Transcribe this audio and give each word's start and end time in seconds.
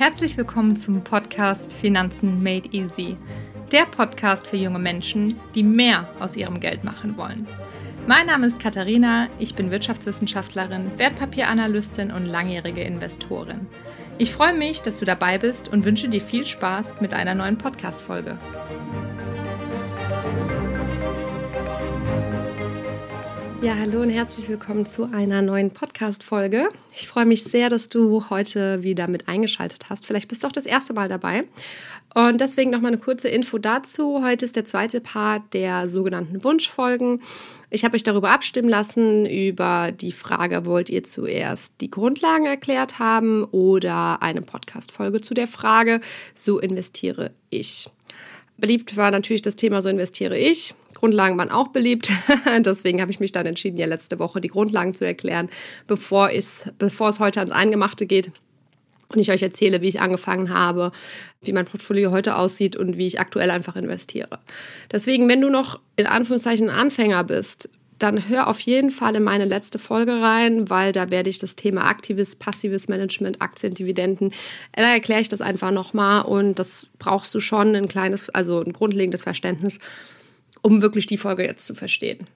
Herzlich 0.00 0.38
willkommen 0.38 0.76
zum 0.76 1.04
Podcast 1.04 1.74
Finanzen 1.74 2.42
Made 2.42 2.70
Easy. 2.72 3.18
Der 3.70 3.84
Podcast 3.84 4.46
für 4.46 4.56
junge 4.56 4.78
Menschen, 4.78 5.38
die 5.54 5.62
mehr 5.62 6.08
aus 6.20 6.36
ihrem 6.36 6.58
Geld 6.58 6.84
machen 6.84 7.18
wollen. 7.18 7.46
Mein 8.06 8.28
Name 8.28 8.46
ist 8.46 8.58
Katharina, 8.58 9.28
ich 9.38 9.54
bin 9.54 9.70
Wirtschaftswissenschaftlerin, 9.70 10.90
Wertpapieranalystin 10.96 12.12
und 12.12 12.24
langjährige 12.24 12.80
Investorin. 12.80 13.66
Ich 14.16 14.32
freue 14.32 14.54
mich, 14.54 14.80
dass 14.80 14.96
du 14.96 15.04
dabei 15.04 15.36
bist 15.36 15.68
und 15.68 15.84
wünsche 15.84 16.08
dir 16.08 16.22
viel 16.22 16.46
Spaß 16.46 17.02
mit 17.02 17.12
einer 17.12 17.34
neuen 17.34 17.58
Podcast-Folge. 17.58 18.38
Ja, 23.62 23.74
hallo 23.74 24.00
und 24.00 24.08
herzlich 24.08 24.48
willkommen 24.48 24.86
zu 24.86 25.12
einer 25.12 25.42
neuen 25.42 25.70
Podcast-Folge. 25.70 26.70
Ich 26.96 27.06
freue 27.06 27.26
mich 27.26 27.44
sehr, 27.44 27.68
dass 27.68 27.90
du 27.90 28.30
heute 28.30 28.82
wieder 28.82 29.06
mit 29.06 29.28
eingeschaltet 29.28 29.90
hast. 29.90 30.06
Vielleicht 30.06 30.28
bist 30.28 30.42
du 30.42 30.46
auch 30.46 30.52
das 30.52 30.64
erste 30.64 30.94
Mal 30.94 31.10
dabei. 31.10 31.44
Und 32.14 32.40
deswegen 32.40 32.70
nochmal 32.70 32.92
eine 32.92 33.00
kurze 33.02 33.28
Info 33.28 33.58
dazu. 33.58 34.22
Heute 34.24 34.46
ist 34.46 34.56
der 34.56 34.64
zweite 34.64 35.02
Part 35.02 35.52
der 35.52 35.90
sogenannten 35.90 36.42
Wunschfolgen. 36.42 37.20
Ich 37.68 37.84
habe 37.84 37.96
euch 37.96 38.02
darüber 38.02 38.30
abstimmen 38.30 38.70
lassen, 38.70 39.26
über 39.26 39.92
die 39.92 40.12
Frage, 40.12 40.64
wollt 40.64 40.88
ihr 40.88 41.04
zuerst 41.04 41.74
die 41.82 41.90
Grundlagen 41.90 42.46
erklärt 42.46 42.98
haben 42.98 43.44
oder 43.44 44.22
eine 44.22 44.40
Podcast-Folge 44.40 45.20
zu 45.20 45.34
der 45.34 45.46
Frage, 45.46 46.00
so 46.34 46.60
investiere 46.60 47.32
ich. 47.50 47.90
Beliebt 48.56 48.96
war 48.96 49.10
natürlich 49.10 49.42
das 49.42 49.56
Thema, 49.56 49.82
so 49.82 49.90
investiere 49.90 50.38
ich. 50.38 50.74
Grundlagen 51.00 51.38
waren 51.38 51.50
auch 51.50 51.68
beliebt. 51.68 52.10
Deswegen 52.58 53.00
habe 53.00 53.10
ich 53.10 53.20
mich 53.20 53.32
dann 53.32 53.46
entschieden, 53.46 53.78
ja 53.78 53.86
letzte 53.86 54.18
Woche 54.18 54.40
die 54.40 54.48
Grundlagen 54.48 54.94
zu 54.94 55.06
erklären, 55.06 55.48
bevor 55.86 56.30
es, 56.30 56.64
bevor 56.78 57.08
es 57.08 57.18
heute 57.18 57.40
ans 57.40 57.52
Eingemachte 57.52 58.04
geht. 58.04 58.30
Und 59.08 59.18
ich 59.18 59.30
euch 59.32 59.42
erzähle, 59.42 59.80
wie 59.80 59.88
ich 59.88 60.00
angefangen 60.00 60.54
habe, 60.54 60.92
wie 61.42 61.52
mein 61.52 61.64
Portfolio 61.64 62.12
heute 62.12 62.36
aussieht 62.36 62.76
und 62.76 62.98
wie 62.98 63.06
ich 63.06 63.18
aktuell 63.18 63.50
einfach 63.50 63.74
investiere. 63.76 64.38
Deswegen, 64.92 65.28
wenn 65.28 65.40
du 65.40 65.48
noch 65.48 65.80
in 65.96 66.06
Anführungszeichen 66.06 66.68
Anfänger 66.68 67.24
bist, 67.24 67.70
dann 67.98 68.28
hör 68.28 68.46
auf 68.46 68.60
jeden 68.60 68.90
Fall 68.90 69.16
in 69.16 69.22
meine 69.22 69.46
letzte 69.46 69.78
Folge 69.78 70.20
rein, 70.20 70.68
weil 70.68 70.92
da 70.92 71.10
werde 71.10 71.30
ich 71.30 71.38
das 71.38 71.56
Thema 71.56 71.86
aktives, 71.86 72.36
passives 72.36 72.88
Management, 72.88 73.40
Aktien, 73.42 73.74
Dividenden, 73.74 74.32
da 74.74 74.92
erkläre 74.92 75.20
ich 75.20 75.28
das 75.28 75.40
einfach 75.40 75.70
nochmal 75.70 76.24
und 76.24 76.58
das 76.58 76.88
brauchst 76.98 77.34
du 77.34 77.40
schon 77.40 77.74
ein 77.74 77.88
kleines, 77.88 78.30
also 78.30 78.62
ein 78.62 78.72
grundlegendes 78.72 79.24
Verständnis, 79.24 79.78
um 80.62 80.82
wirklich 80.82 81.06
die 81.06 81.18
Folge 81.18 81.44
jetzt 81.44 81.64
zu 81.64 81.74
verstehen. 81.74 82.26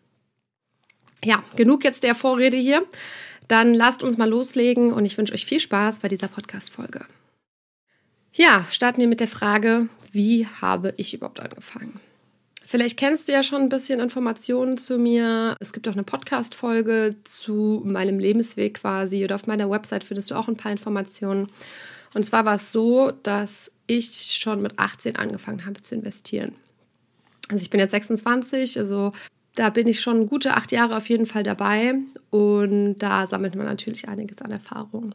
Ja, 1.24 1.42
genug 1.56 1.84
jetzt 1.84 2.04
der 2.04 2.14
Vorrede 2.14 2.56
hier. 2.56 2.84
Dann 3.48 3.74
lasst 3.74 4.02
uns 4.02 4.16
mal 4.16 4.28
loslegen 4.28 4.92
und 4.92 5.04
ich 5.04 5.18
wünsche 5.18 5.34
euch 5.34 5.46
viel 5.46 5.60
Spaß 5.60 6.00
bei 6.00 6.08
dieser 6.08 6.28
Podcast-Folge. 6.28 7.04
Ja, 8.32 8.66
starten 8.70 9.00
wir 9.00 9.08
mit 9.08 9.20
der 9.20 9.28
Frage, 9.28 9.88
wie 10.12 10.46
habe 10.46 10.94
ich 10.96 11.14
überhaupt 11.14 11.40
angefangen? 11.40 12.00
Vielleicht 12.66 12.98
kennst 12.98 13.28
du 13.28 13.32
ja 13.32 13.42
schon 13.42 13.62
ein 13.62 13.68
bisschen 13.68 14.00
Informationen 14.00 14.78
zu 14.78 14.98
mir. 14.98 15.54
Es 15.60 15.72
gibt 15.72 15.86
auch 15.86 15.92
eine 15.92 16.02
Podcast-Folge 16.02 17.16
zu 17.24 17.82
meinem 17.84 18.18
Lebensweg 18.18 18.74
quasi 18.74 19.22
oder 19.22 19.34
auf 19.34 19.46
meiner 19.46 19.70
Website 19.70 20.02
findest 20.02 20.30
du 20.30 20.34
auch 20.34 20.48
ein 20.48 20.56
paar 20.56 20.72
Informationen. 20.72 21.48
Und 22.14 22.24
zwar 22.24 22.46
war 22.46 22.54
es 22.54 22.72
so, 22.72 23.12
dass 23.22 23.70
ich 23.86 24.36
schon 24.36 24.62
mit 24.62 24.78
18 24.78 25.16
angefangen 25.16 25.66
habe 25.66 25.80
zu 25.82 25.94
investieren. 25.94 26.54
Also 27.48 27.62
ich 27.62 27.70
bin 27.70 27.80
jetzt 27.80 27.90
26, 27.90 28.78
also 28.78 29.12
da 29.54 29.70
bin 29.70 29.86
ich 29.86 30.00
schon 30.00 30.26
gute 30.26 30.54
acht 30.54 30.72
Jahre 30.72 30.96
auf 30.96 31.08
jeden 31.08 31.26
Fall 31.26 31.42
dabei 31.42 31.94
und 32.30 32.98
da 32.98 33.26
sammelt 33.26 33.54
man 33.54 33.66
natürlich 33.66 34.08
einiges 34.08 34.40
an 34.42 34.50
Erfahrung. 34.50 35.14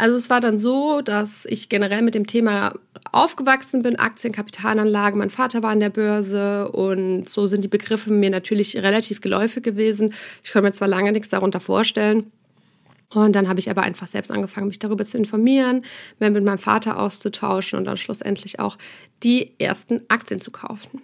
Also 0.00 0.16
es 0.16 0.30
war 0.30 0.40
dann 0.40 0.60
so, 0.60 1.00
dass 1.00 1.44
ich 1.44 1.68
generell 1.68 2.02
mit 2.02 2.14
dem 2.14 2.26
Thema 2.26 2.72
aufgewachsen 3.10 3.82
bin, 3.82 3.98
Aktien, 3.98 4.32
Kapitalanlagen. 4.32 5.18
Mein 5.18 5.30
Vater 5.30 5.64
war 5.64 5.70
an 5.70 5.80
der 5.80 5.90
Börse 5.90 6.70
und 6.70 7.28
so 7.28 7.48
sind 7.48 7.64
die 7.64 7.68
Begriffe 7.68 8.12
mir 8.12 8.30
natürlich 8.30 8.76
relativ 8.76 9.20
geläufig 9.20 9.64
gewesen. 9.64 10.14
Ich 10.44 10.52
konnte 10.52 10.68
mir 10.68 10.72
zwar 10.72 10.86
lange 10.86 11.10
nichts 11.10 11.30
darunter 11.30 11.58
vorstellen. 11.58 12.30
Und 13.12 13.34
dann 13.34 13.48
habe 13.48 13.58
ich 13.58 13.70
aber 13.70 13.82
einfach 13.82 14.06
selbst 14.06 14.30
angefangen, 14.30 14.68
mich 14.68 14.78
darüber 14.78 15.04
zu 15.04 15.16
informieren, 15.16 15.82
mehr 16.20 16.30
mit 16.30 16.44
meinem 16.44 16.58
Vater 16.58 16.98
auszutauschen 16.98 17.78
und 17.78 17.86
dann 17.86 17.96
schlussendlich 17.96 18.60
auch 18.60 18.76
die 19.24 19.58
ersten 19.58 20.02
Aktien 20.08 20.40
zu 20.40 20.50
kaufen. 20.50 21.00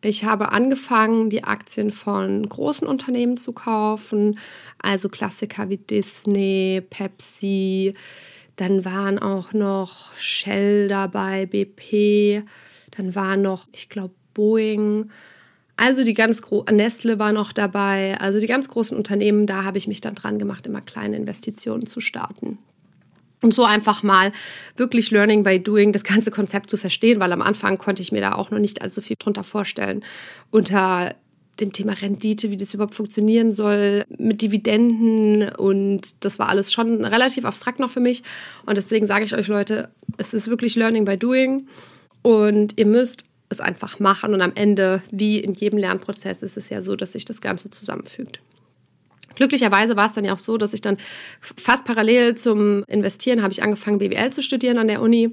Ich 0.00 0.24
habe 0.24 0.52
angefangen, 0.52 1.28
die 1.28 1.42
Aktien 1.42 1.90
von 1.90 2.48
großen 2.48 2.86
Unternehmen 2.86 3.36
zu 3.36 3.52
kaufen, 3.52 4.38
also 4.78 5.08
Klassiker 5.08 5.68
wie 5.70 5.78
Disney, 5.78 6.82
Pepsi. 6.88 7.94
Dann 8.54 8.84
waren 8.84 9.18
auch 9.18 9.52
noch 9.52 10.16
Shell 10.16 10.86
dabei, 10.86 11.46
BP. 11.46 12.44
Dann 12.92 13.14
war 13.16 13.36
noch, 13.36 13.66
ich 13.72 13.88
glaube, 13.88 14.14
Boeing. 14.34 15.10
Also 15.76 16.04
die 16.04 16.14
ganz 16.14 16.42
großen, 16.42 16.76
Nestle 16.76 17.18
war 17.18 17.32
noch 17.32 17.52
dabei. 17.52 18.16
Also 18.20 18.38
die 18.38 18.46
ganz 18.46 18.68
großen 18.68 18.96
Unternehmen, 18.96 19.46
da 19.46 19.64
habe 19.64 19.78
ich 19.78 19.88
mich 19.88 20.00
dann 20.00 20.14
dran 20.14 20.38
gemacht, 20.38 20.66
immer 20.66 20.80
kleine 20.80 21.16
Investitionen 21.16 21.86
zu 21.88 22.00
starten. 22.00 22.58
Und 23.40 23.54
so 23.54 23.64
einfach 23.64 24.02
mal 24.02 24.32
wirklich 24.76 25.10
Learning 25.10 25.44
by 25.44 25.60
Doing, 25.60 25.92
das 25.92 26.02
ganze 26.02 26.30
Konzept 26.30 26.70
zu 26.70 26.76
verstehen, 26.76 27.20
weil 27.20 27.32
am 27.32 27.42
Anfang 27.42 27.78
konnte 27.78 28.02
ich 28.02 28.10
mir 28.10 28.20
da 28.20 28.32
auch 28.32 28.50
noch 28.50 28.58
nicht 28.58 28.82
allzu 28.82 29.00
viel 29.00 29.16
drunter 29.18 29.44
vorstellen. 29.44 30.04
Unter 30.50 31.14
dem 31.60 31.72
Thema 31.72 31.92
Rendite, 31.92 32.50
wie 32.50 32.56
das 32.56 32.74
überhaupt 32.74 32.94
funktionieren 32.94 33.52
soll, 33.52 34.04
mit 34.16 34.42
Dividenden 34.42 35.48
und 35.56 36.24
das 36.24 36.38
war 36.38 36.48
alles 36.48 36.72
schon 36.72 37.04
relativ 37.04 37.44
abstrakt 37.44 37.80
noch 37.80 37.90
für 37.90 38.00
mich. 38.00 38.22
Und 38.66 38.76
deswegen 38.76 39.06
sage 39.06 39.24
ich 39.24 39.34
euch 39.34 39.48
Leute, 39.48 39.88
es 40.18 40.34
ist 40.34 40.48
wirklich 40.48 40.76
Learning 40.76 41.04
by 41.04 41.16
Doing 41.16 41.66
und 42.22 42.78
ihr 42.78 42.86
müsst 42.86 43.24
es 43.48 43.60
einfach 43.60 43.98
machen 43.98 44.34
und 44.34 44.42
am 44.42 44.52
Ende, 44.54 45.02
wie 45.10 45.38
in 45.40 45.54
jedem 45.54 45.78
Lernprozess, 45.78 46.42
ist 46.42 46.56
es 46.56 46.68
ja 46.68 46.82
so, 46.82 46.96
dass 46.96 47.12
sich 47.12 47.24
das 47.24 47.40
Ganze 47.40 47.70
zusammenfügt. 47.70 48.40
Glücklicherweise 49.38 49.96
war 49.96 50.06
es 50.06 50.14
dann 50.14 50.24
ja 50.24 50.34
auch 50.34 50.38
so, 50.38 50.58
dass 50.58 50.72
ich 50.72 50.80
dann 50.80 50.98
fast 51.40 51.84
parallel 51.84 52.34
zum 52.34 52.82
Investieren 52.88 53.40
habe 53.40 53.52
ich 53.52 53.62
angefangen, 53.62 53.98
BWL 53.98 54.30
zu 54.32 54.42
studieren 54.42 54.78
an 54.78 54.88
der 54.88 55.00
Uni. 55.00 55.32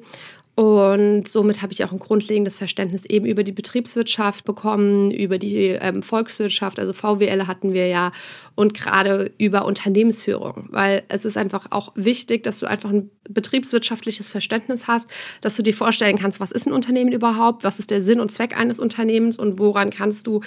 Und 0.54 1.28
somit 1.28 1.62
habe 1.64 1.74
ich 1.74 1.84
auch 1.84 1.92
ein 1.92 1.98
grundlegendes 2.00 2.56
Verständnis 2.56 3.04
eben 3.04 3.26
über 3.26 3.44
die 3.44 3.52
Betriebswirtschaft 3.52 4.46
bekommen, 4.46 5.10
über 5.12 5.38
die 5.40 5.70
ähm, 5.82 6.04
Volkswirtschaft, 6.04 6.80
also 6.80 6.94
VWL 6.94 7.48
hatten 7.48 7.74
wir 7.74 7.88
ja, 7.88 8.12
und 8.54 8.74
gerade 8.76 9.32
über 9.38 9.66
Unternehmensführung, 9.66 10.68
weil 10.70 11.04
es 11.10 11.26
ist 11.26 11.36
einfach 11.36 11.68
auch 11.72 11.92
wichtig, 11.96 12.44
dass 12.44 12.60
du 12.60 12.68
einfach 12.68 12.92
ein 12.92 13.10
betriebswirtschaftliches 13.28 14.30
Verständnis 14.30 14.88
hast, 14.88 15.10
dass 15.42 15.58
du 15.58 15.64
dir 15.64 15.74
vorstellen 15.74 16.18
kannst, 16.18 16.40
was 16.40 16.52
ist 16.52 16.68
ein 16.68 16.74
Unternehmen 16.74 17.12
überhaupt, 17.12 17.66
was 17.66 17.80
ist 17.80 17.90
der 17.90 18.04
Sinn 18.04 18.22
und 18.22 18.32
Zweck 18.32 18.56
eines 18.56 18.80
Unternehmens 18.80 19.38
und 19.38 19.60
woran 19.60 19.90
kannst 19.90 20.26
du 20.28 20.40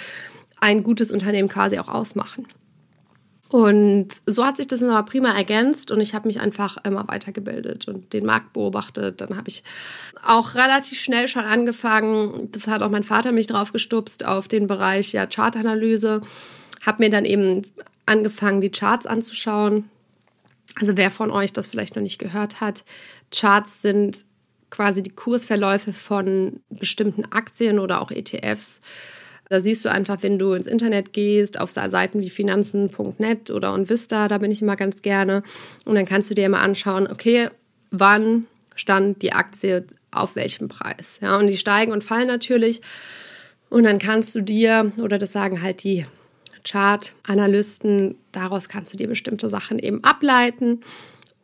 ein 0.59 0.81
gutes 0.81 1.11
Unternehmen 1.11 1.49
quasi 1.49 1.77
auch 1.77 1.87
ausmachen. 1.87 2.47
Und 3.49 4.09
so 4.27 4.45
hat 4.45 4.57
sich 4.57 4.67
das 4.67 4.83
immer 4.83 5.01
prima 5.01 5.35
ergänzt 5.35 5.89
und 5.89 5.99
ich 6.01 6.13
habe 6.13 6.27
mich 6.27 6.39
einfach 6.39 6.77
immer 6.85 7.07
weitergebildet 7.07 7.87
und 7.87 8.13
den 8.13 8.23
Markt 8.23 8.53
beobachtet. 8.53 9.21
Dann 9.21 9.35
habe 9.35 9.47
ich 9.49 9.63
auch 10.23 10.53
relativ 10.53 10.99
schnell 10.99 11.27
schon 11.27 11.45
angefangen, 11.45 12.49
das 12.51 12.67
hat 12.67 12.83
auch 12.83 12.91
mein 12.91 13.01
Vater 13.01 13.31
mich 13.31 13.47
drauf 13.47 13.73
gestupst, 13.73 14.23
auf 14.23 14.47
den 14.47 14.67
Bereich 14.67 15.13
ja, 15.13 15.25
Chartanalyse. 15.25 16.21
Habe 16.85 17.03
mir 17.03 17.09
dann 17.09 17.25
eben 17.25 17.63
angefangen, 18.05 18.61
die 18.61 18.69
Charts 18.69 19.07
anzuschauen. 19.07 19.89
Also 20.79 20.95
wer 20.95 21.09
von 21.09 21.31
euch 21.31 21.51
das 21.51 21.65
vielleicht 21.65 21.95
noch 21.95 22.03
nicht 22.03 22.19
gehört 22.19 22.61
hat, 22.61 22.83
Charts 23.31 23.81
sind 23.81 24.25
quasi 24.69 25.01
die 25.01 25.09
Kursverläufe 25.09 25.91
von 25.91 26.59
bestimmten 26.69 27.25
Aktien 27.31 27.79
oder 27.79 27.99
auch 27.99 28.11
ETFs 28.11 28.79
da 29.49 29.59
siehst 29.59 29.83
du 29.83 29.89
einfach, 29.89 30.21
wenn 30.21 30.37
du 30.37 30.53
ins 30.53 30.67
Internet 30.67 31.11
gehst, 31.11 31.59
auf 31.59 31.71
Seiten 31.71 32.21
wie 32.21 32.29
finanzen.net 32.29 33.49
oder 33.49 33.73
Onvista, 33.73 34.27
da 34.27 34.37
bin 34.37 34.51
ich 34.51 34.61
immer 34.61 34.75
ganz 34.75 35.01
gerne. 35.01 35.43
Und 35.85 35.95
dann 35.95 36.05
kannst 36.05 36.29
du 36.29 36.35
dir 36.35 36.45
immer 36.45 36.59
anschauen, 36.59 37.07
okay, 37.07 37.49
wann 37.89 38.45
stand 38.75 39.23
die 39.23 39.33
Aktie 39.33 39.85
auf 40.11 40.35
welchem 40.35 40.67
Preis. 40.67 41.17
Ja, 41.21 41.37
und 41.37 41.47
die 41.47 41.57
steigen 41.57 41.91
und 41.91 42.03
fallen 42.03 42.27
natürlich. 42.27 42.81
Und 43.69 43.83
dann 43.83 43.99
kannst 43.99 44.35
du 44.35 44.41
dir, 44.41 44.91
oder 45.01 45.17
das 45.17 45.31
sagen 45.31 45.61
halt 45.61 45.83
die 45.83 46.05
Chart-Analysten, 46.63 48.15
daraus 48.31 48.69
kannst 48.69 48.93
du 48.93 48.97
dir 48.97 49.07
bestimmte 49.07 49.49
Sachen 49.49 49.79
eben 49.79 50.03
ableiten 50.03 50.81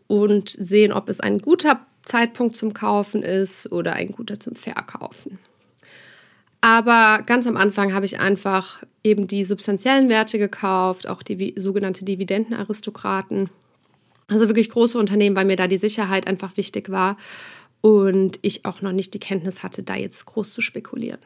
und 0.08 0.50
sehen, 0.50 0.94
ob 0.94 1.10
es 1.10 1.20
ein 1.20 1.40
guter 1.40 1.86
Zeitpunkt 2.04 2.56
zum 2.56 2.74
Kaufen 2.74 3.24
ist 3.24 3.72
oder 3.72 3.94
ein 3.94 4.12
guter 4.12 4.40
zum 4.40 4.56
Verkaufen. 4.56 5.40
Aber 6.66 7.22
ganz 7.22 7.46
am 7.46 7.58
Anfang 7.58 7.94
habe 7.94 8.08
ich 8.08 8.20
einfach 8.20 8.82
eben 9.04 9.28
die 9.28 9.44
substanziellen 9.44 10.10
Werte 10.10 10.40
gekauft, 10.40 11.08
auch 11.08 11.22
die 11.22 11.54
sogenannte 11.56 12.04
Dividendenaristokraten. 12.04 13.52
Also 14.30 14.48
wirklich 14.50 14.70
große 14.70 14.98
Unternehmen, 14.98 15.36
weil 15.36 15.46
mir 15.46 15.58
da 15.58 15.68
die 15.68 15.78
Sicherheit 15.78 16.26
einfach 16.26 16.58
wichtig 16.58 16.90
war 16.90 17.18
und 17.82 18.40
ich 18.42 18.66
auch 18.66 18.82
noch 18.82 18.94
nicht 18.94 19.14
die 19.14 19.20
Kenntnis 19.20 19.62
hatte, 19.62 19.84
da 19.84 19.94
jetzt 19.94 20.26
groß 20.26 20.54
zu 20.54 20.62
spekulieren. 20.62 21.20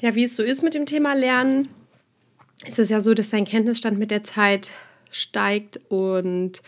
Ja, 0.00 0.14
wie 0.14 0.22
es 0.22 0.36
so 0.36 0.44
ist 0.44 0.62
mit 0.62 0.74
dem 0.74 0.86
Thema 0.86 1.14
Lernen, 1.14 1.68
ist 2.64 2.78
es 2.78 2.88
ja 2.88 3.00
so, 3.00 3.14
dass 3.14 3.30
dein 3.30 3.46
Kenntnisstand 3.46 3.98
mit 3.98 4.12
der 4.12 4.22
Zeit 4.22 4.70
steigt 5.10 5.80
und 5.88 6.62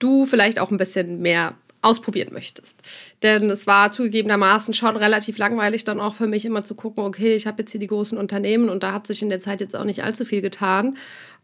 du 0.00 0.26
vielleicht 0.26 0.58
auch 0.58 0.72
ein 0.72 0.78
bisschen 0.78 1.20
mehr 1.20 1.54
ausprobieren 1.82 2.32
möchtest. 2.32 2.76
Denn 3.22 3.50
es 3.50 3.66
war 3.66 3.90
zugegebenermaßen 3.90 4.72
schon 4.72 4.96
relativ 4.96 5.36
langweilig 5.36 5.84
dann 5.84 6.00
auch 6.00 6.14
für 6.14 6.28
mich 6.28 6.44
immer 6.44 6.64
zu 6.64 6.74
gucken, 6.74 7.04
okay, 7.04 7.34
ich 7.34 7.46
habe 7.46 7.62
jetzt 7.62 7.72
hier 7.72 7.80
die 7.80 7.88
großen 7.88 8.16
Unternehmen 8.16 8.68
und 8.68 8.82
da 8.82 8.92
hat 8.92 9.06
sich 9.06 9.20
in 9.20 9.28
der 9.28 9.40
Zeit 9.40 9.60
jetzt 9.60 9.76
auch 9.76 9.84
nicht 9.84 10.04
allzu 10.04 10.24
viel 10.24 10.40
getan. 10.40 10.96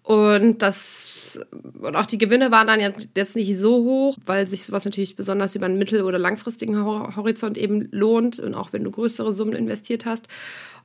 Und 0.05 0.63
das 0.63 1.39
und 1.81 1.95
auch 1.95 2.07
die 2.07 2.17
Gewinne 2.17 2.51
waren 2.51 2.67
dann 2.67 2.81
jetzt 3.15 3.37
nicht 3.37 3.59
so 3.59 3.85
hoch, 3.85 4.17
weil 4.25 4.49
sich 4.49 4.65
sowas 4.65 4.87
natürlich 4.87 5.17
besonders 5.17 5.55
über 5.55 5.67
einen 5.67 5.77
mittel- 5.77 6.03
oder 6.03 6.19
langfristigen 6.19 6.83
Horizont 6.83 7.59
eben 7.59 7.89
lohnt 7.91 8.39
und 8.39 8.55
auch 8.55 8.73
wenn 8.73 8.85
du 8.85 8.91
größere 8.91 9.35
Summen 9.35 9.55
investiert 9.55 10.07
hast. 10.07 10.29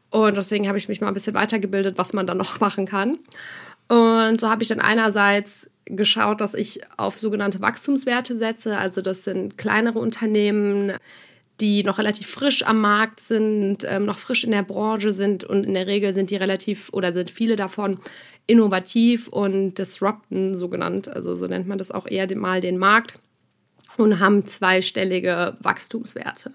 Und 0.10 0.36
deswegen 0.36 0.68
habe 0.68 0.78
ich 0.78 0.90
mich 0.90 1.00
mal 1.00 1.08
ein 1.08 1.14
bisschen 1.14 1.36
weitergebildet, 1.36 1.98
was 1.98 2.12
man 2.12 2.28
dann 2.28 2.38
noch 2.38 2.60
machen 2.60 2.86
kann. 2.86 3.18
Und 3.88 4.42
so 4.42 4.50
habe 4.50 4.64
ich 4.64 4.70
dann 4.70 4.80
einerseits 4.80 5.68
geschaut, 5.86 6.42
dass 6.42 6.54
ich 6.54 6.82
auf 6.98 7.18
sogenannte 7.18 7.62
Wachstumswerte 7.62 8.38
setze. 8.38 8.78
Also 8.78 9.02
das 9.02 9.24
sind 9.24 9.58
kleinere 9.58 10.00
Unternehmen, 10.00 10.94
die 11.60 11.84
noch 11.84 12.00
relativ 12.00 12.28
frisch 12.28 12.64
am 12.66 12.82
Markt 12.82 13.20
sind, 13.20 13.86
ähm, 13.88 14.06
noch 14.06 14.18
frisch 14.18 14.44
in 14.44 14.52
der 14.52 14.64
Branche 14.64 15.14
sind 15.14 15.44
und 15.44 15.66
in 15.66 15.76
der 15.76 15.88
Regel 15.88 16.14
sind 16.14 16.30
die 16.32 16.36
relativ 16.36 16.90
oder 16.92 17.14
sind 17.14 17.30
viele 17.30 17.56
davon 17.56 18.00
innovativ 18.48 19.28
und 19.28 19.76
disrupten, 19.76 20.56
so 20.56 20.68
genannt. 20.68 21.08
Also 21.08 21.36
so 21.36 21.46
nennt 21.46 21.68
man 21.68 21.78
das 21.78 21.92
auch 21.92 22.08
eher 22.08 22.28
mal 22.36 22.60
den 22.60 22.78
Markt 22.78 23.20
und 23.98 24.20
haben 24.20 24.48
zweistellige 24.48 25.56
Wachstumswerte. 25.62 26.52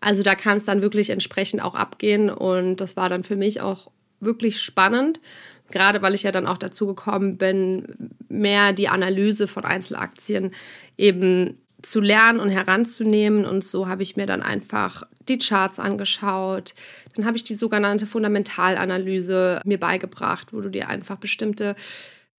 Also 0.00 0.22
da 0.22 0.34
kann 0.34 0.56
es 0.56 0.64
dann 0.64 0.82
wirklich 0.82 1.10
entsprechend 1.10 1.62
auch 1.62 1.74
abgehen 1.74 2.30
und 2.30 2.76
das 2.76 2.96
war 2.96 3.08
dann 3.08 3.22
für 3.22 3.36
mich 3.36 3.60
auch 3.60 3.90
wirklich 4.18 4.60
spannend, 4.60 5.20
gerade 5.70 6.02
weil 6.02 6.14
ich 6.14 6.22
ja 6.22 6.32
dann 6.32 6.46
auch 6.46 6.58
dazu 6.58 6.86
gekommen 6.86 7.36
bin, 7.36 8.10
mehr 8.28 8.72
die 8.72 8.88
Analyse 8.88 9.46
von 9.46 9.64
Einzelaktien 9.64 10.52
eben 10.96 11.58
zu 11.82 12.00
lernen 12.00 12.40
und 12.40 12.50
heranzunehmen. 12.50 13.44
Und 13.44 13.64
so 13.64 13.88
habe 13.88 14.02
ich 14.02 14.16
mir 14.16 14.26
dann 14.26 14.42
einfach 14.42 15.04
die 15.28 15.38
Charts 15.38 15.78
angeschaut. 15.78 16.74
Dann 17.14 17.24
habe 17.24 17.36
ich 17.36 17.44
die 17.44 17.54
sogenannte 17.54 18.06
Fundamentalanalyse 18.06 19.60
mir 19.64 19.78
beigebracht, 19.78 20.52
wo 20.52 20.60
du 20.60 20.68
dir 20.68 20.88
einfach 20.88 21.16
bestimmte 21.16 21.76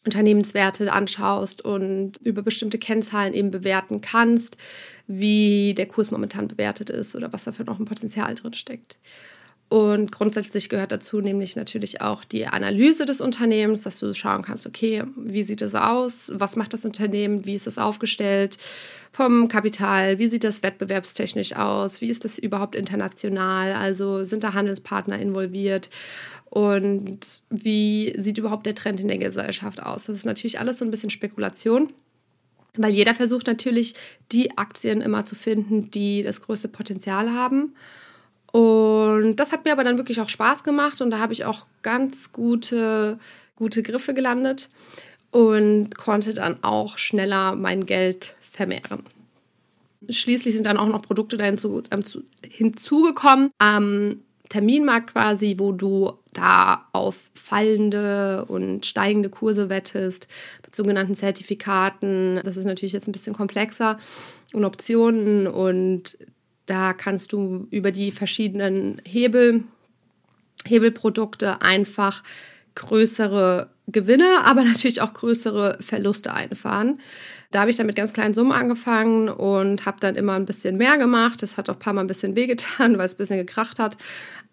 Unternehmenswerte 0.06 0.92
anschaust 0.92 1.64
und 1.64 2.18
über 2.18 2.42
bestimmte 2.42 2.80
Kennzahlen 2.80 3.34
eben 3.34 3.52
bewerten 3.52 4.02
kannst, 4.02 4.58
wie 5.06 5.76
der 5.76 5.88
Kurs 5.88 6.10
momentan 6.10 6.48
bewertet 6.48 6.90
ist 6.90 7.16
oder 7.16 7.32
was 7.34 7.44
da 7.44 7.52
für 7.52 7.64
noch 7.64 7.80
ein 7.80 7.86
Potenzial 7.86 8.34
drin 8.34 8.54
steckt. 8.54 8.98
Und 9.72 10.12
grundsätzlich 10.12 10.68
gehört 10.68 10.92
dazu 10.92 11.22
nämlich 11.22 11.56
natürlich 11.56 12.02
auch 12.02 12.26
die 12.26 12.46
Analyse 12.46 13.06
des 13.06 13.22
Unternehmens, 13.22 13.84
dass 13.84 14.00
du 14.00 14.14
schauen 14.14 14.42
kannst, 14.42 14.68
okay, 14.68 15.04
wie 15.16 15.44
sieht 15.44 15.62
es 15.62 15.76
aus? 15.76 16.30
Was 16.36 16.58
macht 16.58 16.74
das 16.74 16.84
Unternehmen? 16.84 17.46
Wie 17.46 17.54
ist 17.54 17.68
es 17.68 17.78
aufgestellt? 17.78 18.58
Vom 19.14 19.48
Kapital, 19.48 20.20
wie 20.20 20.28
sieht 20.28 20.44
das 20.44 20.62
wettbewerbstechnisch 20.62 21.56
aus? 21.56 22.02
Wie 22.02 22.10
ist 22.10 22.26
das 22.26 22.38
überhaupt 22.38 22.76
international? 22.76 23.72
Also 23.72 24.26
sind 24.26 24.44
da 24.44 24.52
Handelspartner 24.52 25.18
involviert? 25.18 25.90
Und 26.50 27.42
wie 27.50 28.14
sieht 28.18 28.40
überhaupt 28.40 28.66
der 28.66 28.76
Trend 28.76 29.00
in 29.00 29.08
der 29.08 29.20
Gesellschaft 29.20 29.82
aus? 29.82 30.04
Das 30.04 30.18
ist 30.18 30.26
natürlich 30.26 30.60
alles 30.60 30.80
so 30.80 30.84
ein 30.86 30.92
bisschen 30.92 31.10
Spekulation. 31.10 31.94
Weil 32.76 32.92
jeder 32.92 33.16
versucht 33.16 33.48
natürlich, 33.48 33.94
die 34.34 34.58
Aktien 34.58 35.00
immer 35.00 35.26
zu 35.26 35.36
finden, 35.36 35.92
die 35.92 36.24
das 36.24 36.42
größte 36.42 36.68
Potenzial 36.68 37.32
haben. 37.32 37.74
Und 38.52 39.38
das 39.38 39.52
hat 39.52 39.66
mir 39.66 39.72
aber 39.72 39.84
dann 39.84 39.98
wirklich 39.98 40.20
auch 40.20 40.30
Spaß 40.30 40.64
gemacht 40.64 41.02
und 41.02 41.10
da 41.10 41.20
habe 41.20 41.34
ich 41.34 41.46
auch 41.46 41.68
ganz 41.82 42.32
gute, 42.34 43.18
gute 43.56 43.82
Griffe 43.82 44.14
gelandet 44.14 44.70
und 45.32 45.98
konnte 45.98 46.34
dann 46.34 46.62
auch 46.64 46.98
schneller 46.98 47.56
mein 47.56 47.86
Geld 47.86 48.36
vermehren. 48.42 49.04
Schließlich 50.10 50.54
sind 50.54 50.66
dann 50.66 50.78
auch 50.78 50.88
noch 50.88 51.02
Produkte 51.02 51.38
da 51.38 51.46
hinzu, 51.46 51.82
ähm, 51.92 52.04
hinzugekommen 52.44 53.52
am 53.60 54.22
Terminmarkt 54.50 55.14
quasi, 55.14 55.56
wo 55.58 55.72
du 55.72 56.12
da 56.34 56.88
auf 56.92 57.32
fallende 57.36 58.46
und 58.46 58.86
steigende 58.86 59.30
Kurse 59.30 59.70
wettest, 59.70 60.28
mit 60.66 60.76
sogenannten 60.76 61.16
Zertifikaten. 61.16 62.42
Das 62.44 62.58
ist 62.58 62.66
natürlich 62.66 62.92
jetzt 62.92 63.08
ein 63.08 63.14
bisschen 63.14 63.36
komplexer 63.36 63.98
und 64.54 64.66
Optionen 64.66 65.48
und 65.48 66.18
da 66.72 66.94
kannst 66.94 67.34
du 67.34 67.68
über 67.70 67.92
die 67.92 68.12
verschiedenen 68.12 69.02
Hebel, 69.04 69.66
Hebelprodukte 70.66 71.62
einfach 71.62 72.24
größere 72.76 73.70
Gewinne, 73.88 74.46
aber 74.46 74.64
natürlich 74.64 75.02
auch 75.02 75.14
größere 75.14 75.80
Verluste 75.82 76.34
einfahren. 76.34 77.02
Da 77.52 77.60
habe 77.60 77.72
ich 77.72 77.76
dann 77.76 77.88
mit 77.88 77.98
ganz 77.98 78.14
kleinen 78.14 78.34
Summen 78.34 78.54
angefangen 78.54 79.28
und 79.28 79.86
habe 79.86 79.98
dann 80.00 80.16
immer 80.16 80.36
ein 80.36 80.46
bisschen 80.46 80.78
mehr 80.78 80.98
gemacht. 80.98 81.44
Das 81.44 81.58
hat 81.58 81.70
auch 81.70 81.74
ein 81.74 81.80
paar 81.80 81.92
Mal 81.92 82.02
ein 82.02 82.08
bisschen 82.08 82.38
wehgetan, 82.38 82.98
weil 82.98 83.06
es 83.06 83.16
ein 83.16 83.18
bisschen 83.18 83.40
gekracht 83.40 83.78
hat. 83.78 83.98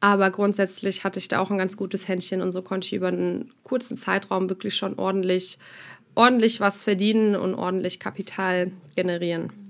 Aber 0.01 0.33
grundsätzlich 0.33 1.05
hatte 1.05 1.21
ich 1.21 1.29
da 1.29 1.39
auch 1.39 1.53
ein 1.53 1.59
ganz 1.59 1.77
gutes 1.77 2.09
Händchen 2.09 2.43
und 2.43 2.51
so 2.51 2.63
konnte 2.63 2.87
ich 2.87 2.95
über 2.95 3.09
einen 3.09 3.53
kurzen 3.63 3.97
Zeitraum 3.97 4.51
wirklich 4.51 4.75
schon 4.75 4.99
ordentlich, 4.99 5.57
ordentlich 6.17 6.59
was 6.59 6.83
verdienen 6.83 7.37
und 7.37 7.55
ordentlich 7.55 8.01
Kapital 8.01 8.73
generieren. 8.97 9.68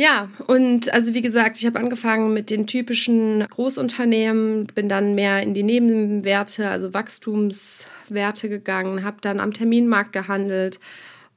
Ja, 0.00 0.30
und 0.46 0.90
also 0.94 1.12
wie 1.12 1.20
gesagt, 1.20 1.58
ich 1.58 1.66
habe 1.66 1.78
angefangen 1.78 2.32
mit 2.32 2.48
den 2.48 2.66
typischen 2.66 3.46
Großunternehmen, 3.46 4.66
bin 4.68 4.88
dann 4.88 5.14
mehr 5.14 5.42
in 5.42 5.52
die 5.52 5.62
Nebenwerte, 5.62 6.70
also 6.70 6.94
Wachstumswerte 6.94 8.48
gegangen, 8.48 9.04
habe 9.04 9.18
dann 9.20 9.40
am 9.40 9.52
Terminmarkt 9.52 10.14
gehandelt 10.14 10.80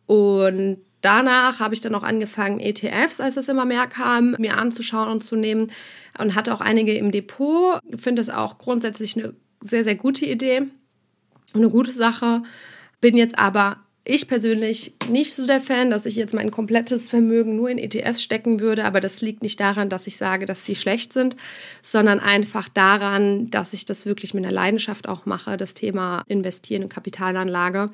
und 0.05 0.77
danach 1.01 1.59
habe 1.59 1.73
ich 1.73 1.81
dann 1.81 1.93
auch 1.93 2.03
angefangen, 2.03 2.61
ETFs, 2.61 3.19
als 3.19 3.35
es 3.35 3.49
immer 3.49 3.65
mehr 3.65 3.85
kam, 3.85 4.37
mir 4.39 4.57
anzuschauen 4.57 5.09
und 5.09 5.25
zu 5.25 5.35
nehmen 5.35 5.69
und 6.17 6.33
hatte 6.33 6.53
auch 6.53 6.61
einige 6.61 6.93
im 6.93 7.11
Depot. 7.11 7.81
Ich 7.85 7.99
finde 7.99 8.21
das 8.21 8.29
auch 8.29 8.59
grundsätzlich 8.59 9.17
eine 9.17 9.33
sehr, 9.59 9.83
sehr 9.83 9.95
gute 9.95 10.25
Idee, 10.25 10.61
eine 11.53 11.67
gute 11.67 11.91
Sache. 11.91 12.43
Bin 13.01 13.17
jetzt 13.17 13.37
aber 13.37 13.82
ich 14.05 14.27
persönlich 14.27 14.93
nicht 15.09 15.33
so 15.33 15.47
der 15.47 15.61
Fan, 15.61 15.89
dass 15.89 16.05
ich 16.05 16.15
jetzt 16.15 16.33
mein 16.33 16.51
komplettes 16.51 17.09
Vermögen 17.09 17.55
nur 17.55 17.69
in 17.69 17.77
ETFs 17.77 18.21
stecken 18.21 18.59
würde, 18.59 18.83
aber 18.83 18.99
das 18.99 19.21
liegt 19.21 19.41
nicht 19.41 19.59
daran, 19.59 19.87
dass 19.87 20.07
ich 20.07 20.17
sage, 20.17 20.45
dass 20.45 20.65
sie 20.65 20.75
schlecht 20.75 21.13
sind, 21.13 21.37
sondern 21.81 22.19
einfach 22.19 22.67
daran, 22.67 23.49
dass 23.49 23.71
ich 23.71 23.85
das 23.85 24.05
wirklich 24.05 24.33
mit 24.33 24.43
einer 24.43 24.53
Leidenschaft 24.53 25.07
auch 25.07 25.25
mache, 25.25 25.55
das 25.55 25.73
Thema 25.73 26.23
Investieren 26.27 26.83
und 26.83 26.93
Kapitalanlage 26.93 27.91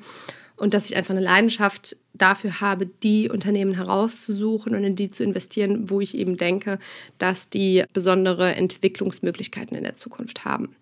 und 0.56 0.74
dass 0.74 0.90
ich 0.90 0.96
einfach 0.96 1.14
eine 1.14 1.24
Leidenschaft 1.24 1.96
dafür 2.12 2.60
habe, 2.60 2.86
die 2.86 3.30
Unternehmen 3.30 3.72
herauszusuchen 3.72 4.74
und 4.74 4.82
in 4.82 4.96
die 4.96 5.12
zu 5.12 5.22
investieren, 5.22 5.90
wo 5.90 6.00
ich 6.00 6.16
eben 6.16 6.36
denke, 6.36 6.80
dass 7.18 7.48
die 7.48 7.84
besondere 7.92 8.56
Entwicklungsmöglichkeiten 8.56 9.76
in 9.76 9.84
der 9.84 9.94
Zukunft 9.94 10.44
haben. 10.44 10.74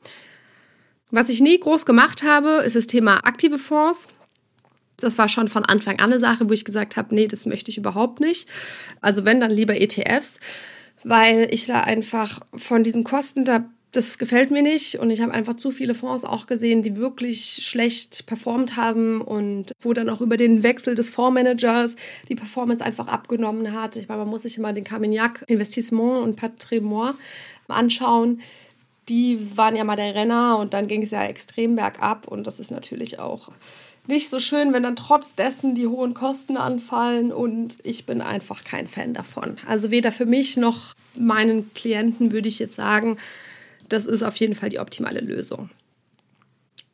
Was 1.11 1.29
ich 1.29 1.41
nie 1.41 1.61
groß 1.61 1.87
gemacht 1.87 2.23
habe, 2.23 2.63
ist 2.65 2.77
das 2.77 2.87
Thema 2.87 3.25
aktive 3.25 3.59
Fonds 3.59 4.09
das 4.99 5.17
war 5.17 5.29
schon 5.29 5.49
von 5.49 5.65
Anfang 5.65 5.99
an 5.99 6.11
eine 6.11 6.19
Sache, 6.19 6.49
wo 6.49 6.53
ich 6.53 6.65
gesagt 6.65 6.97
habe, 6.97 7.15
nee, 7.15 7.29
das 7.29 7.47
möchte 7.47 7.71
ich 7.71 7.79
überhaupt 7.79 8.21
nicht. 8.21 8.49
Also 9.01 9.25
wenn, 9.25 9.41
dann 9.41 9.51
lieber 9.51 9.81
ETFs, 9.81 10.39
weil 11.05 11.49
ich 11.53 11.67
da 11.67 11.81
einfach 11.81 12.41
von 12.55 12.83
diesen 12.83 13.05
Kosten, 13.05 13.45
da, 13.45 13.65
das 13.93 14.19
gefällt 14.19 14.51
mir 14.51 14.63
nicht. 14.63 14.97
Und 14.97 15.11
ich 15.11 15.21
habe 15.21 15.33
einfach 15.33 15.55
zu 15.55 15.71
viele 15.71 15.95
Fonds 15.95 16.25
auch 16.25 16.47
gesehen, 16.47 16.83
die 16.83 16.97
wirklich 16.97 17.61
schlecht 17.63 18.27
performt 18.27 18.77
haben 18.77 19.21
und 19.21 19.71
wo 19.81 19.93
dann 19.93 20.11
auch 20.11 20.21
über 20.21 20.37
den 20.37 20.65
Wechsel 20.65 20.97
des 20.97 21.11
Fondsmanagers 21.11 21.95
die 22.29 22.35
Performance 22.35 22.85
einfach 22.85 23.07
abgenommen 23.07 23.73
hat. 23.73 23.95
Ich 23.95 24.09
meine, 24.09 24.23
man 24.23 24.31
muss 24.31 24.43
sich 24.43 24.59
immer 24.59 24.73
den 24.73 24.85
Carmignac 24.85 25.45
Investissement 25.47 26.25
und 26.25 26.37
Patrimoine 26.37 27.15
anschauen 27.69 28.41
die 29.09 29.57
waren 29.57 29.75
ja 29.75 29.85
mal 29.85 29.97
der 29.97 30.15
Renner 30.15 30.59
und 30.59 30.75
dann 30.75 30.87
ging 30.87 31.03
es 31.03 31.11
ja 31.11 31.25
extrem 31.25 31.77
bergab 31.77 32.29
und 32.29 32.47
das 32.47 32.61
ist 32.61 32.71
natürlich 32.71 33.19
auch 33.19 33.49
nicht 34.09 34.31
so 34.31 34.39
schön, 34.39 34.73
wenn 34.73 34.83
dann 34.83 34.97
trotz 34.97 35.35
dessen 35.35 35.75
die 35.75 35.87
hohen 35.87 36.15
Kosten 36.15 36.57
anfallen 36.57 37.31
und 37.31 37.77
ich 37.83 38.07
bin 38.07 38.21
einfach 38.23 38.65
kein 38.65 38.89
Fan 38.89 39.15
davon. 39.15 39.59
Also 39.67 39.91
weder 39.91 40.13
für 40.13 40.27
mich 40.27 40.57
noch 40.57 40.95
meinen 41.15 41.73
Klienten 41.75 42.33
würde 42.33 42.49
ich 42.49 42.59
jetzt 42.59 42.77
sagen, 42.77 43.19
das 43.89 44.07
ist 44.07 44.23
auf 44.23 44.37
jeden 44.37 44.55
Fall 44.55 44.71
die 44.71 44.79
optimale 44.79 45.21
Lösung. 45.21 45.71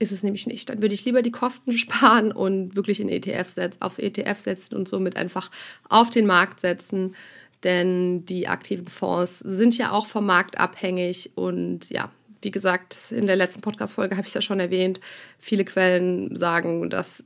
Ist 0.01 0.11
es 0.11 0.25
nämlich 0.25 0.47
nicht. 0.47 0.69
Dann 0.69 0.83
würde 0.83 0.95
ich 0.95 1.05
lieber 1.05 1.23
die 1.23 1.31
Kosten 1.31 1.73
sparen 1.79 2.33
und 2.33 2.75
wirklich 2.75 3.01
in 3.01 3.09
ETF 3.09 3.55
auf 3.81 3.99
ETF 3.99 4.39
setzen 4.39 4.75
und 4.75 4.89
somit 4.89 5.17
einfach 5.17 5.51
auf 5.89 6.11
den 6.11 6.27
Markt 6.27 6.61
setzen. 6.61 7.15
Denn 7.63 8.27
die 8.27 8.49
aktiven 8.49 8.89
Fonds 8.89 9.39
sind 9.39 9.79
ja 9.79 9.93
auch 9.93 10.07
vom 10.07 10.27
Markt 10.27 10.59
abhängig 10.59 11.31
und 11.37 11.89
ja, 11.91 12.11
wie 12.45 12.51
gesagt, 12.51 12.97
in 13.11 13.27
der 13.27 13.37
letzten 13.37 13.61
Podcast-Folge 13.61 14.17
habe 14.17 14.27
ich 14.27 14.31
es 14.31 14.35
ja 14.35 14.41
schon 14.41 14.61
erwähnt, 14.61 15.01
viele 15.39 15.65
Quellen 15.65 16.35
sagen, 16.35 16.91
dass 16.91 17.25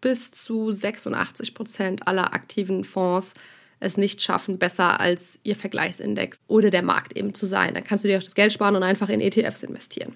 bis 0.00 0.30
zu 0.30 0.70
86 0.70 1.54
Prozent 1.54 2.06
aller 2.06 2.32
aktiven 2.32 2.84
Fonds 2.84 3.34
es 3.80 3.96
nicht 3.96 4.22
schaffen, 4.22 4.58
besser 4.58 5.00
als 5.00 5.38
ihr 5.44 5.56
Vergleichsindex 5.56 6.38
oder 6.48 6.70
der 6.70 6.82
Markt 6.82 7.16
eben 7.16 7.34
zu 7.34 7.46
sein. 7.46 7.74
Dann 7.74 7.84
kannst 7.84 8.04
du 8.04 8.08
dir 8.08 8.18
auch 8.18 8.22
das 8.22 8.34
Geld 8.34 8.52
sparen 8.52 8.76
und 8.76 8.82
einfach 8.82 9.08
in 9.08 9.20
ETFs 9.20 9.62
investieren. 9.62 10.14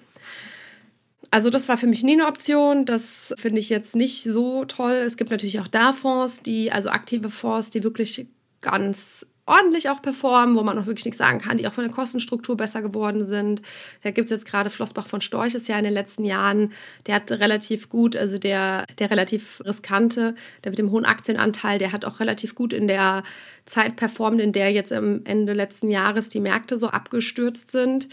Also 1.31 1.49
das 1.49 1.67
war 1.67 1.77
für 1.77 1.87
mich 1.87 2.03
nie 2.03 2.13
eine 2.13 2.27
Option. 2.27 2.85
Das 2.85 3.33
finde 3.37 3.59
ich 3.59 3.69
jetzt 3.69 3.95
nicht 3.95 4.23
so 4.23 4.65
toll. 4.65 4.93
Es 4.93 5.17
gibt 5.17 5.31
natürlich 5.31 5.59
auch 5.59 5.67
da 5.67 5.93
Fonds, 5.93 6.43
die, 6.43 6.71
also 6.71 6.89
aktive 6.89 7.29
Fonds, 7.29 7.69
die 7.69 7.83
wirklich 7.83 8.27
ganz 8.61 9.25
ordentlich 9.45 9.89
auch 9.89 10.01
performen, 10.01 10.55
wo 10.55 10.63
man 10.63 10.77
auch 10.77 10.85
wirklich 10.85 11.05
nichts 11.05 11.17
sagen 11.17 11.39
kann, 11.39 11.57
die 11.57 11.67
auch 11.67 11.73
von 11.73 11.83
der 11.83 11.93
Kostenstruktur 11.93 12.55
besser 12.55 12.81
geworden 12.81 13.25
sind. 13.25 13.61
Da 14.01 14.11
gibt 14.11 14.27
es 14.27 14.31
jetzt 14.31 14.45
gerade 14.45 14.69
Flossbach 14.69 15.07
von 15.07 15.19
Storch 15.19 15.53
ist 15.53 15.67
ja 15.67 15.77
in 15.77 15.83
den 15.83 15.93
letzten 15.93 16.23
Jahren, 16.23 16.71
der 17.07 17.15
hat 17.15 17.31
relativ 17.31 17.89
gut, 17.89 18.15
also 18.15 18.37
der, 18.37 18.85
der 18.99 19.11
relativ 19.11 19.61
riskante, 19.65 20.35
der 20.63 20.71
mit 20.71 20.79
dem 20.79 20.91
hohen 20.91 21.05
Aktienanteil, 21.05 21.77
der 21.77 21.91
hat 21.91 22.05
auch 22.05 22.21
relativ 22.21 22.55
gut 22.55 22.71
in 22.71 22.87
der 22.87 23.23
Zeit 23.65 23.97
performt, 23.97 24.39
in 24.39 24.53
der 24.53 24.71
jetzt 24.71 24.93
am 24.93 25.21
Ende 25.25 25.53
letzten 25.53 25.89
Jahres 25.89 26.29
die 26.29 26.39
Märkte 26.39 26.77
so 26.77 26.87
abgestürzt 26.87 27.69
sind. 27.69 28.07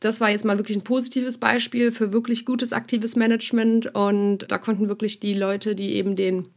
Das 0.00 0.20
war 0.20 0.30
jetzt 0.30 0.44
mal 0.44 0.58
wirklich 0.58 0.76
ein 0.76 0.84
positives 0.84 1.38
Beispiel 1.38 1.92
für 1.92 2.12
wirklich 2.12 2.44
gutes 2.44 2.72
aktives 2.72 3.16
Management 3.16 3.94
und 3.94 4.50
da 4.50 4.58
konnten 4.58 4.88
wirklich 4.88 5.20
die 5.20 5.34
Leute, 5.34 5.74
die 5.74 5.94
eben 5.94 6.16
den 6.16 6.48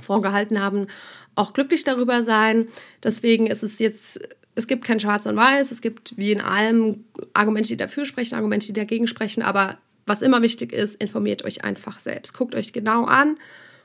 vorgehalten 0.00 0.60
haben, 0.60 0.86
auch 1.34 1.52
glücklich 1.52 1.84
darüber 1.84 2.22
sein. 2.22 2.68
Deswegen 3.02 3.46
ist 3.46 3.62
es 3.62 3.78
jetzt, 3.78 4.20
es 4.54 4.66
gibt 4.66 4.84
kein 4.84 5.00
Schwarz 5.00 5.26
und 5.26 5.36
Weiß, 5.36 5.70
es 5.70 5.80
gibt 5.80 6.16
wie 6.16 6.32
in 6.32 6.40
allem 6.40 7.04
Argumente, 7.34 7.68
die 7.68 7.76
dafür 7.76 8.04
sprechen, 8.04 8.34
Argumente, 8.34 8.66
die 8.66 8.72
dagegen 8.72 9.06
sprechen, 9.06 9.42
aber 9.42 9.78
was 10.06 10.22
immer 10.22 10.42
wichtig 10.42 10.72
ist, 10.72 10.94
informiert 10.96 11.44
euch 11.44 11.64
einfach 11.64 11.98
selbst. 11.98 12.32
Guckt 12.34 12.54
euch 12.54 12.72
genau 12.72 13.04
an. 13.04 13.36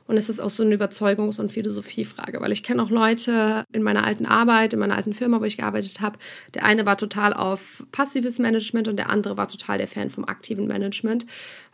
Und 0.07 0.17
es 0.17 0.29
ist 0.29 0.41
auch 0.41 0.49
so 0.49 0.63
eine 0.63 0.75
Überzeugungs- 0.75 1.39
und 1.39 1.51
Philosophiefrage, 1.51 2.41
weil 2.41 2.51
ich 2.51 2.63
kenne 2.63 2.83
auch 2.83 2.89
Leute 2.89 3.63
in 3.71 3.81
meiner 3.81 4.03
alten 4.03 4.25
Arbeit, 4.25 4.73
in 4.73 4.79
meiner 4.79 4.97
alten 4.97 5.13
Firma, 5.13 5.39
wo 5.39 5.45
ich 5.45 5.57
gearbeitet 5.57 6.01
habe. 6.01 6.19
Der 6.53 6.65
eine 6.65 6.85
war 6.85 6.97
total 6.97 7.33
auf 7.33 7.85
passives 7.91 8.37
Management 8.37 8.87
und 8.87 8.97
der 8.97 9.09
andere 9.09 9.37
war 9.37 9.47
total 9.47 9.77
der 9.77 9.87
Fan 9.87 10.09
vom 10.09 10.25
aktiven 10.25 10.67
Management 10.67 11.25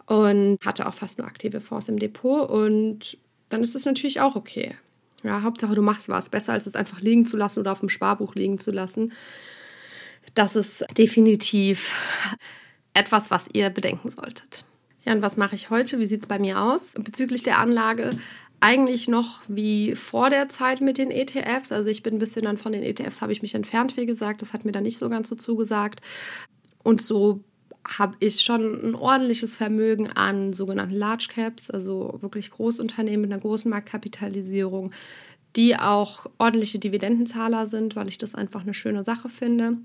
und 0.06 0.60
hatte 0.63 0.88
auch 0.88 0.94
fast 0.94 1.17
nur 1.17 1.25
aktive 1.25 1.60
Fonds 1.60 1.88
im 1.88 1.98
Depot. 1.98 2.48
Und 2.50 3.17
dann 3.50 3.62
ist 3.62 3.75
das 3.75 3.86
natürlich 3.86 4.20
auch 4.22 4.36
okay. 4.36 4.75
Ja, 5.24 5.42
Hauptsache 5.42 5.75
du 5.75 5.82
machst 5.82 6.10
was. 6.10 6.30
Besser 6.30 6.54
als 6.54 6.68
es 6.68 6.75
einfach 6.75 7.01
liegen 7.01 7.25
zu 7.25 7.38
lassen 7.38 7.60
oder 7.60 7.72
auf 7.72 7.80
dem 7.80 7.89
Sparbuch 7.89 8.36
liegen 8.36 8.60
zu 8.60 8.72
lassen. 8.72 9.13
Das 10.36 10.56
ist 10.56 10.86
definitiv 10.98 11.92
etwas, 12.94 13.32
was 13.32 13.48
ihr 13.54 13.70
bedenken 13.70 14.10
solltet. 14.10 14.66
Ja, 15.06 15.13
und 15.13 15.22
was 15.22 15.38
mache 15.38 15.56
ich 15.56 15.70
heute? 15.70 16.00
Wie 16.00 16.06
sieht 16.06 16.22
es 16.22 16.27
bei 16.27 16.39
mir 16.39 16.60
aus? 16.62 16.94
Bezüglich 16.98 17.44
der 17.44 17.60
Anlage 17.60 18.10
eigentlich 18.60 19.08
noch 19.08 19.42
wie 19.48 19.96
vor 19.96 20.30
der 20.30 20.48
Zeit 20.48 20.82
mit 20.82 20.98
den 20.98 21.12
ETFs. 21.12 21.72
Also 21.72 21.89
ich 21.89 22.04
bin 22.04 22.16
ein 22.16 22.20
bisschen 22.20 22.44
dann 22.46 22.58
von 22.58 22.72
den 22.72 22.84
ETFs 22.84 23.22
habe 23.22 23.32
ich 23.32 23.42
mich 23.42 23.56
entfernt, 23.56 23.98
wie 23.98 24.06
gesagt. 24.06 24.42
Das 24.42 24.54
hat 24.54 24.66
mir 24.66 24.72
dann 24.72 24.84
nicht 24.84 24.98
so 24.98 25.10
ganz 25.10 25.30
so 25.30 25.36
zugesagt. 25.36 26.01
Und 26.84 27.01
so 27.01 27.44
habe 27.88 28.17
ich 28.20 28.41
schon 28.41 28.89
ein 28.89 28.96
ordentliches 28.96 29.56
Vermögen 29.56 30.10
an 30.10 30.53
sogenannten 30.53 30.96
Large 30.96 31.27
Caps, 31.34 31.70
also 31.70 32.17
wirklich 32.22 32.51
Großunternehmen 32.51 33.22
mit 33.22 33.32
einer 33.32 33.41
großen 33.41 33.70
Marktkapitalisierung, 33.70 34.91
die 35.56 35.75
auch 35.75 36.25
ordentliche 36.38 36.79
Dividendenzahler 36.79 37.65
sind, 37.67 37.96
weil 37.96 38.10
ich 38.10 38.17
das 38.17 38.36
einfach 38.36 38.62
eine 38.62 38.74
schöne 38.74 39.03
Sache 39.03 39.29
finde. 39.29 39.77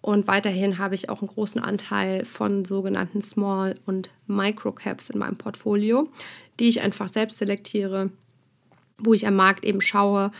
Und 0.00 0.28
weiterhin 0.28 0.78
habe 0.78 0.94
ich 0.94 1.08
auch 1.08 1.22
einen 1.22 1.28
großen 1.28 1.60
Anteil 1.60 2.24
von 2.24 2.64
sogenannten 2.64 3.20
Small- 3.20 3.74
und 3.84 4.10
Micro-Caps 4.26 5.10
in 5.10 5.18
meinem 5.18 5.36
Portfolio, 5.36 6.08
die 6.60 6.68
ich 6.68 6.82
einfach 6.82 7.08
selbst 7.08 7.38
selektiere, 7.38 8.10
wo 8.98 9.12
ich 9.12 9.26
am 9.26 9.34
Markt 9.34 9.64
eben 9.64 9.80
schaue, 9.80 10.30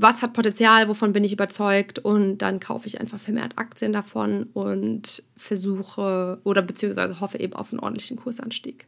was 0.00 0.22
hat 0.22 0.32
Potenzial, 0.32 0.88
wovon 0.88 1.12
bin 1.12 1.24
ich 1.24 1.32
überzeugt 1.32 1.98
und 1.98 2.38
dann 2.38 2.58
kaufe 2.58 2.86
ich 2.86 3.00
einfach 3.00 3.18
vermehrt 3.18 3.52
Aktien 3.56 3.92
davon 3.92 4.44
und 4.54 5.22
versuche 5.36 6.40
oder 6.44 6.62
beziehungsweise 6.62 7.20
hoffe 7.20 7.38
eben 7.38 7.52
auf 7.52 7.72
einen 7.72 7.80
ordentlichen 7.80 8.16
Kursanstieg. 8.16 8.86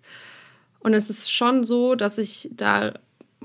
Und 0.81 0.95
es 0.95 1.11
ist 1.11 1.31
schon 1.31 1.64
so, 1.64 1.95
dass 1.95 2.19
ich 2.19 2.49
da 2.52 2.95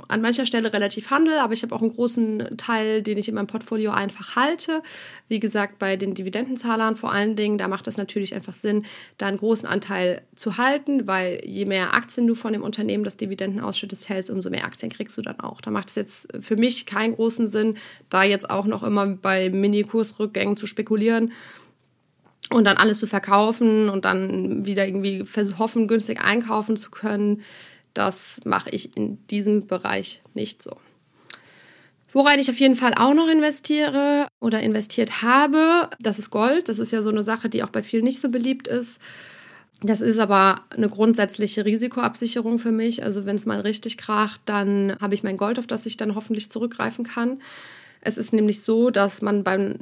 an 0.08 0.22
mancher 0.22 0.46
Stelle 0.46 0.74
relativ 0.74 1.10
handel, 1.10 1.38
aber 1.40 1.54
ich 1.54 1.64
habe 1.64 1.76
auch 1.76 1.82
einen 1.82 1.94
großen 1.94 2.58
Teil, 2.58 3.02
den 3.02 3.18
ich 3.18 3.28
in 3.28 3.36
meinem 3.36 3.48
Portfolio 3.48 3.92
einfach 3.92 4.36
halte. 4.36 4.82
Wie 5.28 5.40
gesagt, 5.40 5.80
bei 5.80 5.96
den 5.96 6.14
Dividendenzahlern 6.14 6.96
vor 6.96 7.12
allen 7.12 7.36
Dingen, 7.36 7.58
da 7.58 7.68
macht 7.68 7.88
es 7.88 7.98
natürlich 7.98 8.34
einfach 8.36 8.54
Sinn, 8.54 8.86
da 9.18 9.28
einen 9.28 9.38
großen 9.38 9.68
Anteil 9.68 10.22
zu 10.36 10.58
halten, 10.58 11.08
weil 11.08 11.42
je 11.46 11.66
mehr 11.66 11.94
Aktien 11.94 12.28
du 12.28 12.36
von 12.36 12.54
dem 12.54 12.64
Unternehmen, 12.64 13.04
das 13.04 13.18
Dividenden 13.18 13.60
ausschüttest, 13.60 14.10
hältst, 14.10 14.30
umso 14.30 14.50
mehr 14.50 14.66
Aktien 14.66 14.92
kriegst 14.92 15.18
du 15.18 15.22
dann 15.22 15.40
auch. 15.40 15.62
Da 15.62 15.72
macht 15.72 15.90
es 15.90 15.96
jetzt 15.96 16.28
für 16.40 16.56
mich 16.56 16.86
keinen 16.86 17.16
großen 17.16 17.48
Sinn, 17.48 17.76
da 18.10 18.24
jetzt 18.24 18.50
auch 18.50 18.66
noch 18.66 18.84
immer 18.84 19.06
bei 19.08 19.50
Mini-Kursrückgängen 19.50 20.58
zu 20.58 20.68
spekulieren 20.68 21.32
und 22.54 22.64
dann 22.64 22.78
alles 22.78 23.00
zu 23.00 23.08
verkaufen 23.08 23.90
und 23.90 24.06
dann 24.06 24.66
wieder 24.66 24.88
irgendwie 24.88 25.24
hoffen, 25.58 25.88
günstig 25.88 26.22
einkaufen 26.22 26.78
zu 26.78 26.92
können. 26.92 27.42
Das 27.98 28.40
mache 28.46 28.70
ich 28.70 28.96
in 28.96 29.26
diesem 29.28 29.66
Bereich 29.66 30.22
nicht 30.36 30.62
so. 30.62 30.78
Worein 32.14 32.38
ich 32.38 32.48
auf 32.48 32.60
jeden 32.60 32.76
Fall 32.76 32.94
auch 32.94 33.16
noch 33.16 33.28
investiere 33.28 34.28
oder 34.40 34.62
investiert 34.62 35.24
habe, 35.24 35.90
das 36.00 36.20
ist 36.20 36.30
Gold. 36.30 36.70
Das 36.70 36.78
ist 36.78 36.92
ja 36.92 37.02
so 37.02 37.10
eine 37.10 37.24
Sache, 37.24 37.50
die 37.50 37.64
auch 37.64 37.72
bei 37.72 37.82
vielen 37.82 38.04
nicht 38.04 38.20
so 38.20 38.30
beliebt 38.30 38.68
ist. 38.68 39.00
Das 39.82 40.00
ist 40.00 40.20
aber 40.20 40.62
eine 40.76 40.90
grundsätzliche 40.90 41.66
Risikoabsicherung 41.66 42.60
für 42.60 42.72
mich. 42.72 43.04
Also 43.04 43.26
wenn 43.26 43.36
es 43.36 43.48
mal 43.48 43.62
richtig 43.62 43.98
kracht, 43.98 44.42
dann 44.46 44.96
habe 45.02 45.16
ich 45.16 45.24
mein 45.24 45.38
Gold, 45.38 45.58
auf 45.58 45.66
das 45.66 45.88
ich 45.88 45.98
dann 45.98 46.14
hoffentlich 46.14 46.52
zurückgreifen 46.52 47.04
kann. 47.04 47.42
Es 48.02 48.20
ist 48.20 48.32
nämlich 48.32 48.62
so, 48.62 48.92
dass 48.92 49.24
man 49.24 49.44
beim, 49.44 49.80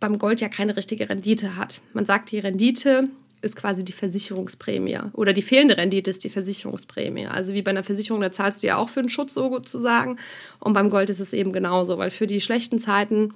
beim 0.00 0.18
Gold 0.18 0.40
ja 0.40 0.48
keine 0.48 0.74
richtige 0.74 1.10
Rendite 1.10 1.56
hat. 1.56 1.82
Man 1.92 2.06
sagt, 2.06 2.30
die 2.30 2.38
Rendite 2.38 3.10
ist 3.40 3.56
quasi 3.56 3.84
die 3.84 3.92
Versicherungsprämie 3.92 4.98
oder 5.12 5.32
die 5.32 5.42
fehlende 5.42 5.76
Rendite 5.76 6.10
ist 6.10 6.24
die 6.24 6.30
Versicherungsprämie. 6.30 7.26
Also 7.26 7.54
wie 7.54 7.62
bei 7.62 7.70
einer 7.70 7.82
Versicherung, 7.82 8.20
da 8.20 8.32
zahlst 8.32 8.62
du 8.62 8.66
ja 8.66 8.76
auch 8.76 8.88
für 8.88 9.00
einen 9.00 9.08
Schutz 9.08 9.34
sozusagen 9.34 10.18
und 10.60 10.72
beim 10.72 10.90
Gold 10.90 11.10
ist 11.10 11.20
es 11.20 11.32
eben 11.32 11.52
genauso, 11.52 11.98
weil 11.98 12.10
für 12.10 12.26
die 12.26 12.40
schlechten 12.40 12.78
Zeiten 12.78 13.32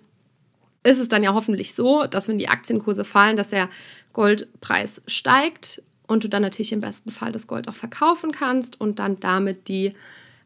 ist 0.85 0.99
es 0.99 1.09
dann 1.09 1.23
ja 1.23 1.35
hoffentlich 1.35 1.75
so, 1.75 2.07
dass 2.07 2.29
wenn 2.29 2.39
die 2.39 2.49
Aktienkurse 2.49 3.05
fallen, 3.05 3.37
dass 3.37 3.51
der 3.51 3.69
Goldpreis 4.13 5.01
steigt 5.07 5.83
und 6.07 6.25
du 6.25 6.29
dann 6.29 6.43
natürlich 6.43 6.73
im 6.73 6.81
besten 6.81 7.11
Fall 7.11 7.33
das 7.33 7.47
Gold 7.47 7.69
auch 7.69 7.75
verkaufen 7.75 8.33
kannst 8.33 8.81
und 8.81 8.99
dann 8.99 9.21
damit 9.21 9.69
die 9.69 9.93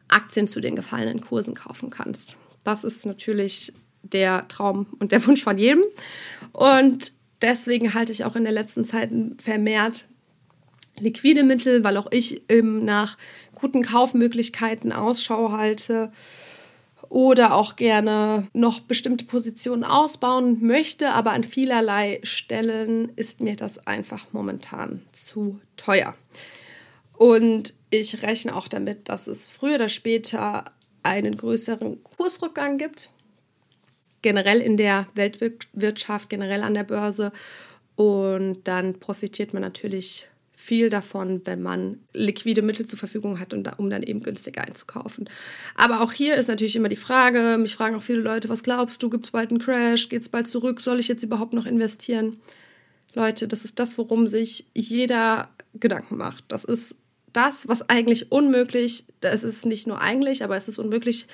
Aktien 0.07 0.47
zu 0.47 0.61
den 0.61 0.75
gefallenen 0.75 1.21
Kursen 1.21 1.55
kaufen 1.55 1.89
kannst. 1.89 2.37
Das 2.63 2.83
ist 2.83 3.05
natürlich 3.05 3.73
der 4.03 4.47
Traum 4.47 4.87
und 4.99 5.11
der 5.11 5.25
Wunsch 5.27 5.43
von 5.43 5.57
jedem. 5.57 5.83
Und 6.53 7.11
deswegen 7.41 7.93
halte 7.93 8.11
ich 8.11 8.25
auch 8.25 8.35
in 8.35 8.43
der 8.43 8.53
letzten 8.53 8.83
Zeit 8.83 9.11
vermehrt 9.37 10.05
liquide 10.99 11.43
Mittel, 11.43 11.83
weil 11.83 11.97
auch 11.97 12.07
ich 12.11 12.49
eben 12.49 12.85
nach 12.85 13.17
guten 13.55 13.83
Kaufmöglichkeiten 13.83 14.91
Ausschau 14.91 15.51
halte 15.51 16.11
oder 17.09 17.55
auch 17.55 17.75
gerne 17.75 18.47
noch 18.53 18.81
bestimmte 18.81 19.25
Positionen 19.25 19.83
ausbauen 19.83 20.57
möchte, 20.61 21.11
aber 21.11 21.31
an 21.31 21.43
vielerlei 21.43 22.19
Stellen 22.23 23.11
ist 23.15 23.39
mir 23.39 23.55
das 23.55 23.85
einfach 23.87 24.25
momentan 24.33 25.01
zu 25.13 25.59
teuer. 25.77 26.15
Und 27.13 27.73
ich 27.89 28.21
rechne 28.21 28.55
auch 28.55 28.67
damit, 28.67 29.09
dass 29.09 29.27
es 29.27 29.47
früher 29.47 29.75
oder 29.75 29.89
später 29.89 30.65
einen 31.03 31.37
größeren 31.37 32.03
Kursrückgang 32.03 32.77
gibt 32.77 33.09
generell 34.27 34.59
in 34.59 34.75
der 34.75 35.07
Weltwirtschaft, 35.15 36.29
generell 36.29 36.61
an 36.61 36.73
der 36.73 36.83
Börse. 36.83 37.31
Und 37.95 38.67
dann 38.67 38.99
profitiert 38.99 39.53
man 39.53 39.61
natürlich 39.61 40.27
viel 40.53 40.89
davon, 40.89 41.45
wenn 41.45 41.61
man 41.61 42.01
liquide 42.11 42.61
Mittel 42.61 42.85
zur 42.85 42.99
Verfügung 42.99 43.39
hat, 43.39 43.53
um 43.53 43.89
dann 43.89 44.03
eben 44.03 44.21
günstiger 44.21 44.65
einzukaufen. 44.65 45.29
Aber 45.75 46.01
auch 46.01 46.11
hier 46.11 46.35
ist 46.35 46.49
natürlich 46.49 46.75
immer 46.75 46.89
die 46.89 46.97
Frage, 46.97 47.57
mich 47.57 47.73
fragen 47.73 47.95
auch 47.95 48.01
viele 48.01 48.19
Leute, 48.19 48.49
was 48.49 48.63
glaubst 48.63 49.01
du, 49.01 49.09
gibt 49.09 49.27
es 49.27 49.31
bald 49.31 49.49
einen 49.49 49.59
Crash, 49.59 50.09
geht 50.09 50.23
es 50.23 50.29
bald 50.29 50.49
zurück, 50.49 50.81
soll 50.81 50.99
ich 50.99 51.07
jetzt 51.07 51.23
überhaupt 51.23 51.53
noch 51.53 51.65
investieren? 51.65 52.35
Leute, 53.13 53.47
das 53.47 53.63
ist 53.63 53.79
das, 53.79 53.97
worum 53.97 54.27
sich 54.27 54.65
jeder 54.73 55.47
Gedanken 55.73 56.17
macht. 56.17 56.43
Das 56.49 56.65
ist 56.65 56.95
das, 57.31 57.69
was 57.69 57.89
eigentlich 57.89 58.29
unmöglich, 58.29 59.05
es 59.21 59.45
ist 59.45 59.65
nicht 59.65 59.87
nur 59.87 60.01
eigentlich, 60.01 60.43
aber 60.43 60.57
es 60.57 60.67
ist 60.67 60.79
unmöglich 60.79 61.27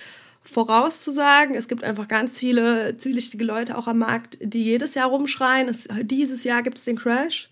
vorauszusagen. 0.43 1.55
Es 1.55 1.67
gibt 1.67 1.83
einfach 1.83 2.07
ganz 2.07 2.37
viele 2.37 2.97
zwielichtige 2.97 3.43
Leute 3.43 3.77
auch 3.77 3.87
am 3.87 3.99
Markt, 3.99 4.37
die 4.41 4.63
jedes 4.63 4.93
Jahr 4.93 5.09
rumschreien, 5.09 5.69
es, 5.69 5.87
dieses 6.01 6.43
Jahr 6.43 6.63
gibt 6.63 6.77
es 6.77 6.85
den 6.85 6.97
Crash. 6.97 7.49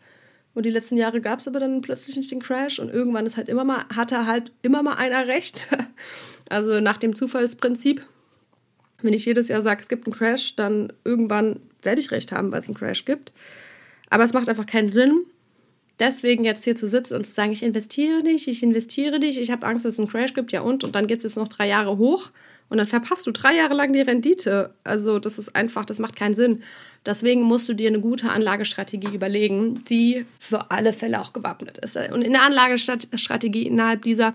Und 0.53 0.65
die 0.65 0.69
letzten 0.69 0.97
Jahre 0.97 1.21
gab 1.21 1.39
es 1.39 1.47
aber 1.47 1.61
dann 1.61 1.81
plötzlich 1.81 2.17
nicht 2.17 2.29
den 2.29 2.41
Crash 2.41 2.79
und 2.79 2.89
irgendwann 2.89 3.25
ist 3.25 3.37
halt 3.37 3.47
immer 3.47 3.63
mal, 3.63 3.85
hatte 3.95 4.25
halt 4.25 4.51
immer 4.61 4.83
mal 4.83 4.95
einer 4.95 5.27
recht. 5.27 5.67
Also 6.49 6.81
nach 6.81 6.97
dem 6.97 7.15
Zufallsprinzip. 7.15 8.05
Wenn 9.01 9.13
ich 9.13 9.25
jedes 9.25 9.47
Jahr 9.47 9.61
sage, 9.61 9.81
es 9.81 9.87
gibt 9.87 10.05
einen 10.05 10.13
Crash, 10.13 10.57
dann 10.57 10.91
irgendwann 11.05 11.61
werde 11.81 12.01
ich 12.01 12.11
recht 12.11 12.33
haben, 12.33 12.51
weil 12.51 12.59
es 12.59 12.65
einen 12.65 12.75
Crash 12.75 13.05
gibt. 13.05 13.31
Aber 14.09 14.25
es 14.25 14.33
macht 14.33 14.49
einfach 14.49 14.65
keinen 14.65 14.91
Sinn, 14.91 15.23
deswegen 16.01 16.43
jetzt 16.43 16.65
hier 16.65 16.75
zu 16.75 16.87
sitzen 16.87 17.15
und 17.15 17.25
zu 17.25 17.31
sagen, 17.31 17.53
ich 17.53 17.63
investiere 17.63 18.23
nicht, 18.23 18.47
ich 18.47 18.63
investiere 18.63 19.19
nicht, 19.19 19.39
ich 19.39 19.51
habe 19.51 19.65
Angst, 19.65 19.85
dass 19.85 19.93
es 19.93 19.99
einen 19.99 20.09
Crash 20.09 20.33
gibt, 20.33 20.51
ja 20.51 20.61
und, 20.61 20.83
und 20.83 20.95
dann 20.95 21.07
geht 21.07 21.19
es 21.19 21.23
jetzt 21.23 21.37
noch 21.37 21.47
drei 21.47 21.67
Jahre 21.67 21.97
hoch 21.97 22.31
und 22.69 22.77
dann 22.77 22.87
verpasst 22.87 23.27
du 23.27 23.31
drei 23.31 23.55
Jahre 23.55 23.75
lang 23.75 23.93
die 23.93 24.01
Rendite. 24.01 24.73
Also 24.83 25.19
das 25.19 25.37
ist 25.37 25.55
einfach, 25.55 25.85
das 25.85 25.99
macht 25.99 26.15
keinen 26.15 26.35
Sinn. 26.35 26.63
Deswegen 27.05 27.41
musst 27.41 27.67
du 27.69 27.73
dir 27.73 27.89
eine 27.89 27.99
gute 27.99 28.29
Anlagestrategie 28.29 29.13
überlegen, 29.13 29.83
die 29.89 30.25
für 30.39 30.71
alle 30.71 30.93
Fälle 30.93 31.21
auch 31.21 31.33
gewappnet 31.33 31.77
ist. 31.79 31.97
Und 31.97 32.21
in 32.21 32.31
der 32.31 32.43
Anlagestrategie 32.43 33.67
innerhalb 33.67 34.03
dieser 34.03 34.33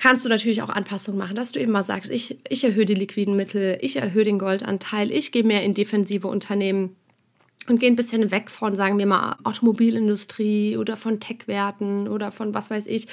kannst 0.00 0.24
du 0.24 0.28
natürlich 0.28 0.62
auch 0.62 0.70
Anpassungen 0.70 1.18
machen, 1.18 1.34
dass 1.34 1.52
du 1.52 1.60
eben 1.60 1.72
mal 1.72 1.84
sagst, 1.84 2.10
ich, 2.10 2.38
ich 2.48 2.64
erhöhe 2.64 2.86
die 2.86 2.94
liquiden 2.94 3.36
Mittel, 3.36 3.78
ich 3.82 3.96
erhöhe 3.96 4.24
den 4.24 4.38
Goldanteil, 4.38 5.10
ich 5.10 5.30
gehe 5.30 5.44
mehr 5.44 5.62
in 5.62 5.74
defensive 5.74 6.28
Unternehmen 6.28 6.96
und 7.66 7.78
gehe 7.78 7.90
ein 7.90 7.96
bisschen 7.96 8.30
weg 8.30 8.50
von, 8.50 8.74
sagen 8.74 8.98
wir 8.98 9.06
mal, 9.06 9.36
Automobilindustrie 9.44 10.76
oder 10.76 10.96
von 10.96 11.20
Tech-Werten 11.20 12.08
oder 12.08 12.32
von 12.32 12.54
was 12.54 12.70
weiß 12.70 12.86
ich, 12.86 13.06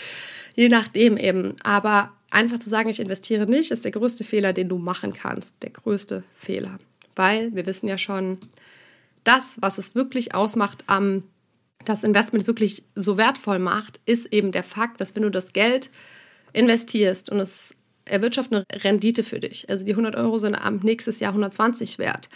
je 0.55 0.69
nachdem 0.69 1.17
eben. 1.17 1.55
Aber 1.63 2.11
einfach 2.31 2.57
zu 2.57 2.69
sagen, 2.69 2.89
ich 2.89 2.99
investiere 2.99 3.45
nicht, 3.45 3.71
ist 3.71 3.85
der 3.85 3.91
größte 3.91 4.23
Fehler, 4.23 4.53
den 4.53 4.69
du 4.69 4.77
machen 4.77 5.13
kannst. 5.13 5.53
Der 5.61 5.69
größte 5.69 6.23
Fehler. 6.35 6.79
Weil 7.15 7.53
wir 7.55 7.65
wissen 7.67 7.87
ja 7.87 7.97
schon, 7.97 8.37
das, 9.23 9.57
was 9.61 9.77
es 9.77 9.95
wirklich 9.95 10.33
ausmacht 10.33 10.83
am 10.87 11.23
das 11.85 12.03
Investment 12.03 12.47
wirklich 12.47 12.83
so 12.95 13.17
wertvoll 13.17 13.59
macht, 13.59 13.99
ist 14.05 14.33
eben 14.33 14.51
der 14.51 14.63
Fakt, 14.63 14.99
dass 14.99 15.15
wenn 15.15 15.23
du 15.23 15.31
das 15.31 15.53
Geld 15.53 15.89
investierst 16.51 17.29
und 17.29 17.39
es 17.39 17.75
erwirtschaftet 18.03 18.65
eine 18.69 18.83
Rendite 18.83 19.23
für 19.23 19.39
dich, 19.39 19.69
also 19.69 19.85
die 19.85 19.91
100 19.91 20.15
Euro 20.15 20.37
sind 20.39 20.55
am 20.55 20.77
nächstes 20.77 21.19
Jahr 21.19 21.31
120 21.31 21.97
wert, 21.97 22.29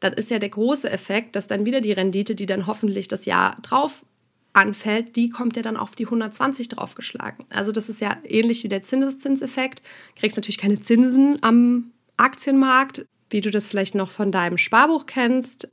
dann 0.00 0.14
ist 0.14 0.30
ja 0.30 0.38
der 0.38 0.48
große 0.48 0.90
Effekt, 0.90 1.36
dass 1.36 1.46
dann 1.46 1.66
wieder 1.66 1.80
die 1.80 1.92
Rendite, 1.92 2.34
die 2.34 2.46
dann 2.46 2.66
hoffentlich 2.66 3.08
das 3.08 3.26
Jahr 3.26 3.56
drauf 3.62 4.04
anfällt, 4.52 5.14
die 5.16 5.30
kommt 5.30 5.56
ja 5.56 5.62
dann 5.62 5.76
auf 5.76 5.94
die 5.94 6.06
120 6.06 6.68
draufgeschlagen. 6.68 7.44
Also 7.50 7.70
das 7.70 7.88
ist 7.88 8.00
ja 8.00 8.16
ähnlich 8.24 8.64
wie 8.64 8.68
der 8.68 8.82
Zinseszinseffekt. 8.82 9.80
Du 10.14 10.20
kriegst 10.20 10.36
natürlich 10.36 10.58
keine 10.58 10.80
Zinsen 10.80 11.38
am 11.42 11.92
Aktienmarkt, 12.16 13.06
wie 13.30 13.40
du 13.40 13.50
das 13.50 13.68
vielleicht 13.68 13.94
noch 13.94 14.10
von 14.10 14.32
deinem 14.32 14.58
Sparbuch 14.58 15.06
kennst. 15.06 15.68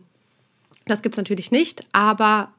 Das 0.86 1.02
gibt 1.02 1.16
es 1.16 1.18
natürlich 1.18 1.52
nicht, 1.52 1.84
aber 1.92 2.54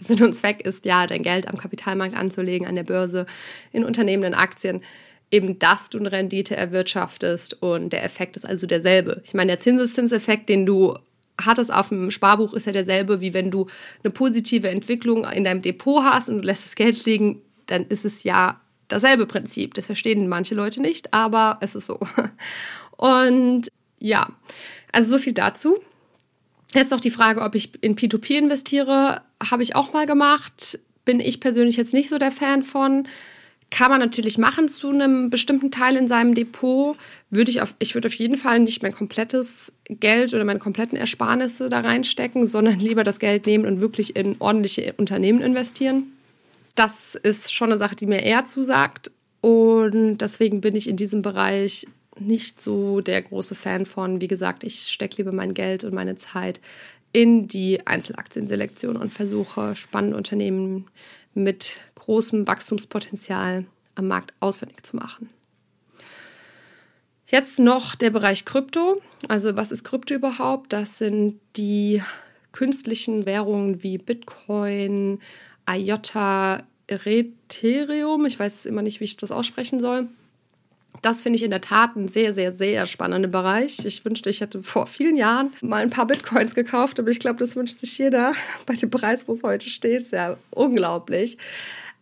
Sinn 0.00 0.22
und 0.24 0.34
Zweck 0.34 0.62
ist 0.62 0.86
ja, 0.86 1.06
dein 1.06 1.22
Geld 1.22 1.46
am 1.46 1.58
Kapitalmarkt 1.58 2.16
anzulegen, 2.16 2.66
an 2.66 2.74
der 2.74 2.84
Börse, 2.84 3.26
in 3.70 3.84
Unternehmen, 3.84 4.24
in 4.24 4.34
Aktien, 4.34 4.82
eben 5.30 5.58
dass 5.58 5.90
du 5.90 5.98
eine 5.98 6.12
Rendite 6.12 6.56
erwirtschaftest 6.56 7.62
und 7.62 7.90
der 7.90 8.04
Effekt 8.04 8.36
ist 8.36 8.44
also 8.44 8.66
derselbe. 8.66 9.22
Ich 9.24 9.34
meine, 9.34 9.52
der 9.52 9.60
Zinseszinseffekt, 9.60 10.48
den 10.48 10.66
du 10.66 10.96
hattest 11.40 11.72
auf 11.72 11.88
dem 11.88 12.10
Sparbuch, 12.10 12.52
ist 12.52 12.66
ja 12.66 12.72
derselbe, 12.72 13.20
wie 13.20 13.32
wenn 13.32 13.50
du 13.50 13.66
eine 14.02 14.10
positive 14.10 14.68
Entwicklung 14.68 15.24
in 15.24 15.44
deinem 15.44 15.62
Depot 15.62 16.02
hast 16.02 16.28
und 16.28 16.38
du 16.38 16.42
lässt 16.44 16.64
das 16.64 16.74
Geld 16.74 17.04
liegen, 17.06 17.42
dann 17.66 17.86
ist 17.86 18.04
es 18.04 18.24
ja 18.24 18.60
dasselbe 18.88 19.26
Prinzip. 19.26 19.74
Das 19.74 19.86
verstehen 19.86 20.28
manche 20.28 20.54
Leute 20.54 20.80
nicht, 20.82 21.14
aber 21.14 21.58
es 21.60 21.74
ist 21.74 21.86
so. 21.86 21.98
Und 22.96 23.68
ja, 23.98 24.28
also 24.92 25.16
so 25.16 25.22
viel 25.22 25.32
dazu. 25.32 25.78
Jetzt 26.74 26.90
noch 26.90 27.00
die 27.00 27.10
Frage, 27.10 27.40
ob 27.40 27.54
ich 27.54 27.82
in 27.82 27.96
P2P 27.96 28.38
investiere, 28.38 29.22
habe 29.42 29.62
ich 29.62 29.74
auch 29.74 29.92
mal 29.92 30.06
gemacht. 30.06 30.78
Bin 31.04 31.20
ich 31.20 31.40
persönlich 31.40 31.76
jetzt 31.76 31.94
nicht 31.94 32.08
so 32.08 32.18
der 32.18 32.32
Fan 32.32 32.62
von. 32.62 33.08
Kann 33.70 33.90
man 33.90 34.00
natürlich 34.00 34.36
machen 34.36 34.68
zu 34.68 34.90
einem 34.90 35.30
bestimmten 35.30 35.70
Teil 35.70 35.96
in 35.96 36.08
seinem 36.08 36.34
Depot. 36.34 36.96
Würde 37.30 37.50
ich 37.52 37.62
auf, 37.62 37.76
ich 37.78 37.94
würde 37.94 38.08
auf 38.08 38.14
jeden 38.14 38.36
Fall 38.36 38.58
nicht 38.58 38.82
mein 38.82 38.92
komplettes 38.92 39.72
Geld 39.88 40.34
oder 40.34 40.44
meine 40.44 40.58
kompletten 40.58 40.98
Ersparnisse 40.98 41.68
da 41.68 41.80
reinstecken, 41.80 42.48
sondern 42.48 42.80
lieber 42.80 43.04
das 43.04 43.20
Geld 43.20 43.46
nehmen 43.46 43.66
und 43.66 43.80
wirklich 43.80 44.16
in 44.16 44.36
ordentliche 44.40 44.92
Unternehmen 44.96 45.40
investieren. 45.40 46.12
Das 46.74 47.14
ist 47.14 47.52
schon 47.52 47.70
eine 47.70 47.78
Sache, 47.78 47.94
die 47.94 48.06
mir 48.06 48.22
eher 48.22 48.44
zusagt. 48.44 49.12
Und 49.40 50.18
deswegen 50.18 50.60
bin 50.60 50.74
ich 50.74 50.88
in 50.88 50.96
diesem 50.96 51.22
Bereich 51.22 51.86
nicht 52.18 52.60
so 52.60 53.00
der 53.00 53.22
große 53.22 53.54
Fan 53.54 53.86
von. 53.86 54.20
Wie 54.20 54.28
gesagt, 54.28 54.64
ich 54.64 54.80
stecke 54.80 55.18
lieber 55.18 55.32
mein 55.32 55.54
Geld 55.54 55.84
und 55.84 55.94
meine 55.94 56.16
Zeit 56.16 56.60
in 57.12 57.48
die 57.48 57.86
Einzelaktienselektion 57.86 58.96
und 58.96 59.12
versuche 59.12 59.74
spannende 59.74 60.16
Unternehmen 60.16 60.86
mit 61.34 61.78
großem 61.94 62.46
Wachstumspotenzial 62.46 63.66
am 63.94 64.06
Markt 64.06 64.32
ausfindig 64.40 64.82
zu 64.82 64.96
machen. 64.96 65.30
Jetzt 67.26 67.60
noch 67.60 67.94
der 67.94 68.10
Bereich 68.10 68.44
Krypto. 68.44 69.00
Also 69.28 69.54
was 69.54 69.70
ist 69.70 69.84
Krypto 69.84 70.14
überhaupt? 70.14 70.72
Das 70.72 70.98
sind 70.98 71.38
die 71.56 72.02
künstlichen 72.50 73.24
Währungen 73.26 73.82
wie 73.84 73.98
Bitcoin, 73.98 75.20
IOTA, 75.68 76.64
Ethereum. 76.88 78.26
Ich 78.26 78.38
weiß 78.38 78.66
immer 78.66 78.82
nicht, 78.82 78.98
wie 78.98 79.04
ich 79.04 79.16
das 79.16 79.30
aussprechen 79.30 79.78
soll. 79.78 80.08
Das 81.02 81.22
finde 81.22 81.36
ich 81.36 81.42
in 81.42 81.50
der 81.50 81.60
Tat 81.60 81.96
ein 81.96 82.08
sehr, 82.08 82.34
sehr, 82.34 82.52
sehr 82.52 82.86
spannender 82.86 83.28
Bereich. 83.28 83.84
Ich 83.84 84.04
wünschte, 84.04 84.28
ich 84.28 84.40
hätte 84.40 84.62
vor 84.62 84.86
vielen 84.86 85.16
Jahren 85.16 85.52
mal 85.62 85.82
ein 85.82 85.90
paar 85.90 86.06
Bitcoins 86.06 86.54
gekauft, 86.54 87.00
aber 87.00 87.10
ich 87.10 87.20
glaube, 87.20 87.38
das 87.38 87.56
wünscht 87.56 87.78
sich 87.78 87.96
jeder 87.96 88.34
bei 88.66 88.74
dem 88.74 88.90
Preis, 88.90 89.26
wo 89.26 89.32
es 89.32 89.42
heute 89.42 89.70
steht. 89.70 90.02
Ist 90.02 90.12
ja 90.12 90.36
unglaublich. 90.50 91.38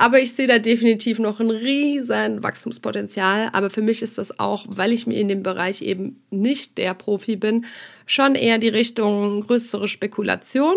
Aber 0.01 0.21
ich 0.21 0.33
sehe 0.33 0.47
da 0.47 0.61
definitiv 0.61 1.19
noch 1.19 1.41
ein 1.41 1.51
riesen 1.51 2.43
Wachstumspotenzial. 2.43 3.51
Aber 3.53 3.69
für 3.69 3.83
mich 3.83 4.01
ist 4.01 4.17
das 4.17 4.39
auch, 4.39 4.65
weil 4.69 4.93
ich 4.93 5.07
mir 5.07 5.19
in 5.19 5.29
dem 5.29 5.43
Bereich 5.43 5.83
eben 5.83 6.23
nicht 6.31 6.79
der 6.79 6.95
Profi 6.95 7.35
bin, 7.35 7.67
schon 8.07 8.37
eher 8.37 8.59
die 8.59 8.69
Richtung 8.69 9.41
größere 9.41 9.89
Spekulation. 9.89 10.77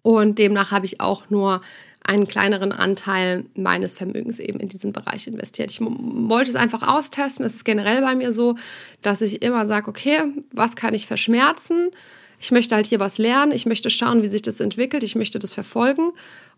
Und 0.00 0.38
demnach 0.38 0.70
habe 0.70 0.86
ich 0.86 1.00
auch 1.00 1.28
nur 1.28 1.60
einen 2.06 2.26
kleineren 2.26 2.72
Anteil 2.72 3.44
meines 3.54 3.94
Vermögens 3.94 4.38
eben 4.38 4.60
in 4.60 4.68
diesen 4.68 4.92
Bereich 4.92 5.26
investiert. 5.26 5.70
Ich 5.70 5.80
wollte 5.80 6.50
es 6.50 6.56
einfach 6.56 6.86
austesten. 6.86 7.44
Es 7.44 7.54
ist 7.54 7.64
generell 7.64 8.00
bei 8.00 8.14
mir 8.14 8.32
so, 8.32 8.54
dass 9.02 9.20
ich 9.20 9.42
immer 9.42 9.66
sage, 9.66 9.88
okay, 9.88 10.20
was 10.52 10.76
kann 10.76 10.94
ich 10.94 11.06
verschmerzen? 11.06 11.90
Ich 12.38 12.52
möchte 12.52 12.74
halt 12.74 12.86
hier 12.86 13.00
was 13.00 13.18
lernen. 13.18 13.52
Ich 13.52 13.66
möchte 13.66 13.90
schauen, 13.90 14.22
wie 14.22 14.28
sich 14.28 14.42
das 14.42 14.60
entwickelt. 14.60 15.02
Ich 15.02 15.16
möchte 15.16 15.38
das 15.38 15.52
verfolgen. 15.52 16.12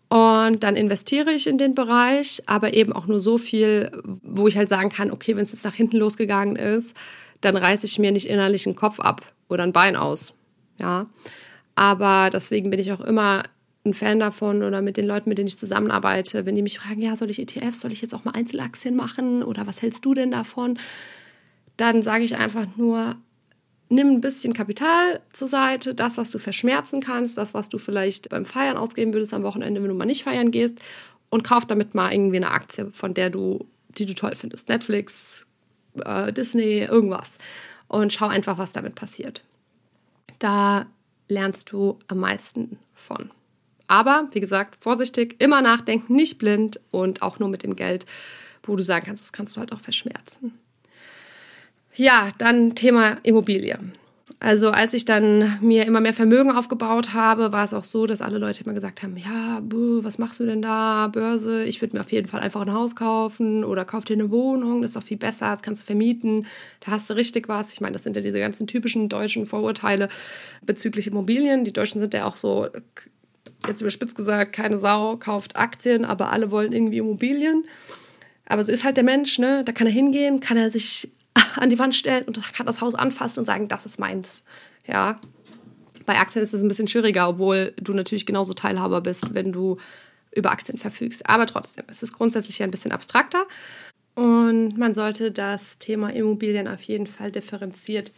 Und 0.09 0.65
dann 0.65 0.77
investiere 0.77 1.33
ich 1.33 1.47
in 1.47 1.59
den 1.59 1.75
Bereich, 1.75 2.43
aber 2.47 2.75
eben 2.75 2.93
auch 2.93 3.07
nur 3.07 3.21
so 3.21 3.39
viel, 3.39 3.91
wo 4.23 4.49
ich 4.49 4.57
halt 4.57 4.69
sagen 4.69 4.91
kann, 4.91 5.11
okay, 5.11 5.37
wenn 5.37 5.45
es 5.45 5.53
jetzt 5.53 5.65
nach 5.65 5.75
hinten 5.75 5.99
losgegangen 5.99 6.57
ist, 6.57 6.95
dann 7.41 7.57
reiße 7.57 7.87
ich 7.87 7.99
mir 7.99 8.11
nicht 8.11 8.27
innerlich 8.27 8.67
einen 8.67 8.75
Kopf 8.75 9.01
ab 9.01 9.23
oder 9.49 9.63
ein 9.63 9.73
Bein 9.73 9.97
aus. 9.97 10.35
Ja. 10.81 11.07
Aber 11.75 12.31
deswegen 12.31 12.71
bin 12.71 12.81
ich 12.81 12.91
auch 12.93 13.01
immer 13.01 13.45
ein 13.89 13.95
Fan 13.95 14.21
davon 14.21 14.63
oder 14.63 14.83
mit 14.83 14.97
den 14.97 15.07
Leuten, 15.07 15.29
mit 15.29 15.39
denen 15.39 15.49
ich 15.49 15.59
zusammenarbeite, 15.59 16.47
wenn 16.47 16.55
die 16.55 16.63
mich 16.63 16.79
fragen, 16.79 17.03
ja, 17.03 17.17
soll 17.17 17.31
ich 17.31 17.39
ETFs, 17.39 17.81
soll 17.81 17.93
ich 17.93 18.03
jetzt 18.03 18.15
auch 18.15 18.25
mal 18.25 18.33
Einzelaktien 18.33 18.95
machen 18.97 19.43
oder 19.43 19.67
was 19.67 19.83
hältst 19.83 20.05
du 20.05 20.15
denn 20.15 20.31
davon? 20.31 20.79
Dann 21.77 22.03
sage 22.03 22.25
ich 22.25 22.37
einfach 22.37 22.67
nur, 22.77 23.17
nimm 23.89 24.09
ein 24.09 24.21
bisschen 24.21 24.53
Kapital 24.53 25.21
zur 25.33 25.49
Seite, 25.49 25.95
das, 25.95 26.19
was 26.19 26.31
du 26.31 26.39
verschmerzen 26.39 27.01
kannst, 27.01 27.39
das, 27.39 27.55
was 27.55 27.69
du 27.69 27.79
vielleicht 27.79 28.29
beim 28.29 28.45
Feiern 28.45 28.77
ausgeben 28.77 29.15
würdest 29.15 29.35
am 29.35 29.43
Wochenende, 29.43 29.83
wenn 29.83 29.89
du 29.89 29.95
mal 29.95 30.05
nicht 30.05 30.25
feiern 30.25 30.51
gehst 30.51 30.79
und 31.31 31.45
kauf 31.45 31.67
damit 31.67 31.95
mal 31.95 32.13
irgendwie 32.13 32.37
eine 32.37 32.51
Aktie, 32.51 32.91
von 32.93 33.15
der 33.15 33.31
du, 33.31 33.67
die 33.89 34.07
du 34.07 34.15
toll 34.15 34.35
findest. 34.35 34.69
Netflix, 34.69 35.47
äh, 36.05 36.33
Disney, 36.33 36.81
irgendwas. 36.81 37.39
Und 37.89 38.13
schau 38.13 38.27
einfach, 38.27 38.59
was 38.59 38.73
damit 38.73 38.95
passiert. 38.95 39.43
Da 40.39 40.87
lernst 41.29 41.73
du 41.73 41.99
am 42.09 42.19
meisten 42.19 42.79
von. 42.95 43.31
Aber 43.89 44.29
wie 44.33 44.41
gesagt, 44.41 44.77
vorsichtig, 44.81 45.37
immer 45.41 45.61
nachdenken, 45.63 46.15
nicht 46.15 46.39
blind 46.39 46.79
und 46.91 47.23
auch 47.23 47.39
nur 47.39 47.49
mit 47.49 47.63
dem 47.63 47.75
Geld, 47.75 48.07
wo 48.63 48.77
du 48.77 48.83
sagen 48.83 49.07
kannst, 49.07 49.25
das 49.25 49.33
kannst 49.33 49.57
du 49.57 49.61
halt 49.61 49.73
auch 49.73 49.81
verschmerzen. 49.81 50.59
Ja, 51.95 52.29
dann 52.39 52.75
Thema 52.75 53.17
Immobilie. 53.25 53.79
Also 54.41 54.71
als 54.71 54.95
ich 54.95 55.05
dann 55.05 55.59
mir 55.61 55.85
immer 55.85 56.01
mehr 56.01 56.15
Vermögen 56.15 56.53
aufgebaut 56.53 57.13
habe, 57.13 57.51
war 57.51 57.65
es 57.65 57.75
auch 57.75 57.83
so, 57.83 58.07
dass 58.07 58.21
alle 58.21 58.39
Leute 58.39 58.63
immer 58.63 58.75
gesagt 58.75 59.03
haben, 59.03 59.17
ja, 59.17 59.61
was 59.63 60.19
machst 60.19 60.39
du 60.39 60.45
denn 60.45 60.63
da, 60.63 61.09
Börse? 61.09 61.65
Ich 61.65 61.81
würde 61.81 61.97
mir 61.97 62.03
auf 62.03 62.13
jeden 62.13 62.29
Fall 62.29 62.41
einfach 62.41 62.61
ein 62.61 62.73
Haus 62.73 62.95
kaufen 62.95 63.65
oder 63.65 63.85
kauf 63.85 64.05
dir 64.05 64.13
eine 64.13 64.31
Wohnung, 64.31 64.83
das 64.83 64.91
ist 64.91 64.97
doch 64.97 65.03
viel 65.03 65.17
besser, 65.17 65.51
das 65.51 65.63
kannst 65.63 65.83
du 65.83 65.87
vermieten, 65.87 66.47
da 66.81 66.93
hast 66.93 67.11
du 67.11 67.15
richtig 67.15 67.49
was. 67.49 67.73
Ich 67.73 67.81
meine, 67.81 67.95
das 67.95 68.05
sind 68.05 68.15
ja 68.15 68.23
diese 68.23 68.39
ganzen 68.39 68.69
typischen 68.69 69.09
deutschen 69.09 69.45
Vorurteile 69.45 70.09
bezüglich 70.63 71.09
Immobilien. 71.09 71.65
Die 71.65 71.73
Deutschen 71.73 72.01
sind 72.01 72.15
ja 72.15 72.27
auch 72.27 72.37
so 72.37 72.69
jetzt 73.67 73.81
überspitzt 73.81 74.17
gesagt, 74.17 74.53
keine 74.53 74.79
Sau 74.79 75.17
kauft 75.17 75.57
Aktien, 75.57 76.05
aber 76.05 76.31
alle 76.31 76.51
wollen 76.51 76.73
irgendwie 76.73 76.99
Immobilien. 76.99 77.65
Aber 78.47 78.65
so 78.65 78.73
ist 78.73 78.85
halt 78.85 78.97
der 78.97 79.05
Mensch, 79.05 79.39
ne? 79.39 79.63
Da 79.65 79.73
kann 79.73 79.87
er 79.87 79.93
hingehen, 79.93 80.41
kann 80.41 80.57
er 80.57 80.71
sich 80.71 81.11
an 81.57 81.71
die 81.71 81.79
Wand 81.79 81.95
stellen 81.95 82.25
und 82.25 82.41
kann 82.55 82.67
das 82.67 82.81
Haus 82.81 82.95
anfassen 82.95 83.41
und 83.41 83.47
sagen, 83.47 83.69
das 83.69 83.87
ist 83.87 83.99
meins. 83.99 84.45
Ja. 84.87 85.21
Bei 86.07 86.19
Aktien 86.19 86.43
ist 86.43 86.55
es 86.55 86.63
ein 86.63 86.69
bisschen 86.69 86.89
schwieriger, 86.89 87.29
obwohl 87.29 87.75
du 87.77 87.93
natürlich 87.93 88.25
genauso 88.25 88.55
Teilhaber 88.55 89.03
bist, 89.03 89.35
wenn 89.35 89.53
du 89.53 89.77
über 90.35 90.51
Aktien 90.51 90.79
verfügst. 90.79 91.29
Aber 91.29 91.47
trotzdem, 91.47 91.85
es 91.89 92.03
ist 92.03 92.15
grundsätzlich 92.15 92.59
ja 92.59 92.65
ein 92.65 92.71
bisschen 92.71 92.93
abstrakter. 92.93 93.45
Und 94.15 94.79
man 94.79 94.95
sollte 94.95 95.31
das 95.31 95.79
Thema 95.79 96.13
Immobilien 96.13 96.67
auf 96.67 96.83
jeden 96.83 97.07
Fall 97.07 97.31
differenziert 97.31 98.13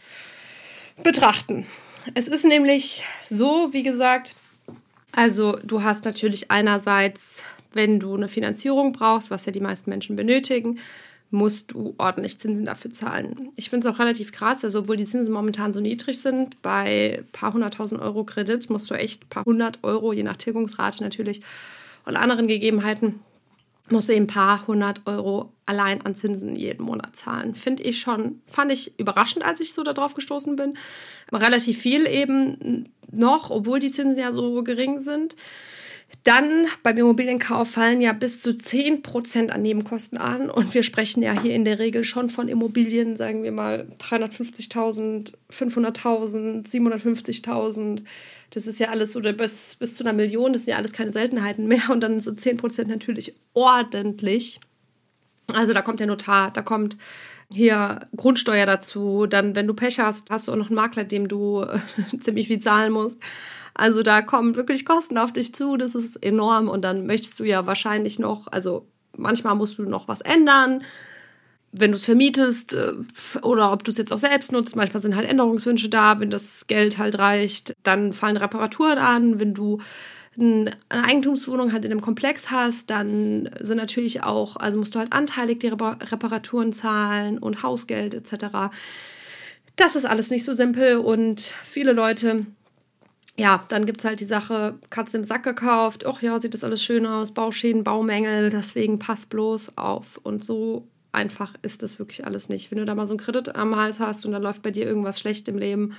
betrachten. 1.03 1.67
Es 2.15 2.29
ist 2.29 2.45
nämlich 2.45 3.05
so, 3.29 3.69
wie 3.73 3.83
gesagt, 3.83 4.35
also 5.15 5.59
du 5.65 5.83
hast 5.83 6.05
natürlich 6.05 6.51
einerseits, 6.51 7.43
wenn 7.73 8.01
du 8.01 8.15
eine 8.15 8.29
Finanzierung 8.29 8.93
brauchst, 8.93 9.31
was 9.31 9.47
ja 9.47 9.53
die 9.53 9.61
meisten 9.61 9.91
Menschen 9.91 10.17
benötigen, 10.17 10.79
musst 11.31 11.73
du 11.73 11.95
ordentlich 11.97 12.39
Zinsen 12.39 12.67
dafür 12.67 12.91
zahlen. 12.91 13.51
Ich 13.55 13.71
finde 13.71 13.89
es 13.89 13.95
auch 13.95 14.01
relativ 14.01 14.33
krass, 14.33 14.65
also 14.65 14.81
obwohl 14.81 14.97
die 14.97 15.05
Zinsen 15.05 15.33
momentan 15.33 15.73
so 15.73 15.81
niedrig 15.81 16.21
sind, 16.21 16.61
bei 16.61 17.19
ein 17.21 17.29
paar 17.33 17.53
hunderttausend 17.53 18.01
Euro 18.01 18.25
Kredit 18.25 18.69
musst 18.69 18.91
du 18.91 18.95
echt 18.95 19.25
ein 19.25 19.29
paar 19.29 19.45
hundert 19.45 19.79
Euro, 19.83 20.13
je 20.13 20.25
nach 20.25 20.37
Tilgungsrate 20.37 21.03
natürlich 21.03 21.43
und 22.05 22.17
anderen 22.17 22.49
Gegebenheiten, 22.49 23.21
musst 23.93 24.09
du 24.09 24.13
eben 24.13 24.25
ein 24.25 24.29
paar 24.29 24.67
hundert 24.67 25.07
Euro 25.07 25.53
allein 25.67 26.01
an 26.03 26.15
Zinsen 26.15 26.57
jeden 26.57 26.85
Monat 26.85 27.17
zahlen. 27.17 27.55
Finde 27.55 27.83
ich 27.83 28.01
schon, 28.01 28.41
fand 28.47 28.73
ich 28.73 28.99
überraschend, 28.99 29.45
als 29.45 29.61
ich 29.61 29.73
so 29.73 29.83
darauf 29.83 30.15
gestoßen 30.15 30.57
bin. 30.57 30.75
Relativ 31.33 31.79
viel 31.79 32.07
eben 32.07 32.93
noch, 33.11 33.51
obwohl 33.51 33.79
die 33.79 33.91
Zinsen 33.91 34.19
ja 34.19 34.33
so 34.33 34.63
gering 34.63 35.01
sind. 35.01 35.37
Dann 36.25 36.67
beim 36.83 36.99
Immobilienkauf 36.99 37.71
fallen 37.71 38.03
ja 38.03 38.13
bis 38.13 38.43
zu 38.43 38.51
10% 38.51 39.49
an 39.49 39.63
Nebenkosten 39.63 40.19
an. 40.19 40.51
Und 40.51 40.75
wir 40.75 40.83
sprechen 40.83 41.23
ja 41.23 41.41
hier 41.41 41.55
in 41.55 41.65
der 41.65 41.79
Regel 41.79 42.05
schon 42.05 42.29
von 42.29 42.49
Immobilien, 42.49 43.17
sagen 43.17 43.43
wir 43.43 43.53
mal 43.53 43.87
350.000, 43.99 45.33
500.000, 45.51 46.69
750.000. 46.69 48.03
Das 48.51 48.67
ist 48.67 48.79
ja 48.79 48.89
alles, 48.89 49.17
oder 49.17 49.33
bis, 49.33 49.77
bis 49.77 49.95
zu 49.95 50.05
einer 50.05 50.13
Million, 50.13 50.53
das 50.53 50.65
sind 50.65 50.73
ja 50.73 50.77
alles 50.77 50.93
keine 50.93 51.13
Seltenheiten 51.13 51.67
mehr. 51.67 51.89
Und 51.91 52.01
dann 52.01 52.21
sind 52.21 52.39
10% 52.39 52.89
natürlich 52.89 53.35
ordentlich. 53.55 54.61
Also 55.47 55.73
da 55.73 55.81
kommt 55.81 56.01
der 56.01 56.07
Notar, 56.07 56.53
da 56.53 56.61
kommt 56.61 56.99
hier 57.53 58.01
Grundsteuer 58.15 58.67
dazu. 58.67 59.27
Dann, 59.27 59.57
wenn 59.57 59.67
du 59.67 59.75
Pech 59.75 59.99
hast, 59.99 60.31
hast 60.31 60.49
du 60.49 60.53
auch 60.53 60.57
noch 60.57 60.69
einen 60.69 60.77
Makler, 60.77 61.05
dem 61.05 61.29
du 61.29 61.65
ziemlich 62.21 62.49
viel 62.49 62.61
zahlen 62.61 62.93
musst. 62.93 63.19
Also 63.81 64.03
da 64.03 64.21
kommen 64.21 64.57
wirklich 64.57 64.85
Kosten 64.85 65.17
auf 65.17 65.33
dich 65.33 65.55
zu, 65.55 65.79
das 65.79 65.95
ist 65.95 66.23
enorm. 66.23 66.69
Und 66.69 66.85
dann 66.85 67.07
möchtest 67.07 67.41
du 67.41 67.45
ja 67.45 67.65
wahrscheinlich 67.65 68.19
noch, 68.19 68.47
also 68.49 68.87
manchmal 69.17 69.55
musst 69.55 69.79
du 69.79 69.85
noch 69.85 70.07
was 70.07 70.21
ändern, 70.21 70.85
wenn 71.73 71.91
du 71.91 71.97
es 71.97 72.05
vermietest 72.05 72.75
äh, 72.75 72.93
oder 73.41 73.73
ob 73.73 73.83
du 73.83 73.91
es 73.91 73.97
jetzt 73.97 74.13
auch 74.13 74.19
selbst 74.19 74.53
nutzt. 74.53 74.77
Manchmal 74.77 75.01
sind 75.01 75.17
halt 75.17 75.27
Änderungswünsche 75.27 75.89
da, 75.89 76.21
wenn 76.21 76.29
das 76.29 76.67
Geld 76.67 76.99
halt 76.99 77.19
reicht. 77.19 77.73
Dann 77.83 78.13
fallen 78.13 78.37
Reparaturen 78.37 78.99
an. 78.99 79.41
Wenn 79.41 79.55
du 79.55 79.81
eine 80.39 80.77
Eigentumswohnung 80.91 81.73
halt 81.73 81.87
in 81.87 81.91
einem 81.91 82.03
Komplex 82.03 82.51
hast, 82.51 82.91
dann 82.91 83.49
sind 83.61 83.79
natürlich 83.79 84.23
auch, 84.23 84.57
also 84.57 84.77
musst 84.77 84.95
du 84.95 84.99
halt 84.99 85.15
anteilig 85.15 85.61
die 85.61 85.69
Reparaturen 85.69 86.75
zahlen 86.75 87.39
und 87.39 87.63
Hausgeld 87.63 88.13
etc. 88.15 88.75
Das 89.77 89.97
ist 89.97 90.05
alles 90.05 90.29
nicht 90.29 90.45
so 90.45 90.53
simpel 90.53 90.99
und 90.99 91.41
viele 91.41 91.93
Leute 91.93 92.45
ja, 93.41 93.65
dann 93.71 93.87
gibt 93.87 94.01
es 94.01 94.05
halt 94.05 94.21
die 94.21 94.27
Sache, 94.27 94.75
Katze 94.91 95.17
im 95.17 95.25
Sack 95.25 95.45
gekauft, 95.45 96.05
ach 96.07 96.21
ja, 96.21 96.39
sieht 96.39 96.53
das 96.53 96.63
alles 96.63 96.83
schön 96.83 97.07
aus, 97.07 97.33
Bauschäden, 97.33 97.85
Baumängel, 97.85 98.51
deswegen 98.51 98.99
pass 98.99 99.25
bloß 99.25 99.79
auf. 99.79 100.19
Und 100.23 100.45
so 100.45 100.87
einfach 101.13 101.55
ist 101.63 101.83
das 101.83 101.99
wirklich 101.99 102.27
alles 102.27 102.51
nicht. 102.51 102.71
Wenn 102.71 102.79
du 102.79 102.85
da 102.85 102.95
mal 102.95 103.07
so 103.07 103.15
einen 103.15 103.21
Kredit 103.21 103.57
am 103.57 103.77
Hals 103.77 103.99
hast 103.99 104.27
und 104.27 104.33
dann 104.33 104.43
läuft 104.43 104.63
bei 104.63 104.71
dir 104.71 104.85
irgendwas 104.85 105.19
schlecht 105.19 105.49
im 105.49 105.57
Leben, 105.57 105.95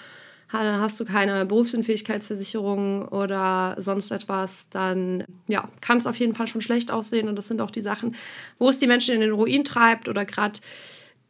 dann 0.51 0.79
hast 0.81 0.99
du 0.99 1.05
keine 1.05 1.45
Berufsunfähigkeitsversicherung 1.45 3.07
oder 3.07 3.75
sonst 3.79 4.11
etwas, 4.11 4.67
dann 4.69 5.23
ja, 5.47 5.67
kann 5.79 5.97
es 5.97 6.05
auf 6.05 6.17
jeden 6.17 6.35
Fall 6.35 6.45
schon 6.45 6.61
schlecht 6.61 6.91
aussehen. 6.91 7.27
Und 7.27 7.37
das 7.37 7.47
sind 7.47 7.61
auch 7.61 7.71
die 7.71 7.81
Sachen, 7.81 8.15
wo 8.59 8.69
es 8.69 8.77
die 8.77 8.87
Menschen 8.87 9.15
in 9.15 9.21
den 9.21 9.31
Ruin 9.31 9.63
treibt 9.63 10.09
oder 10.09 10.25
gerade 10.25 10.59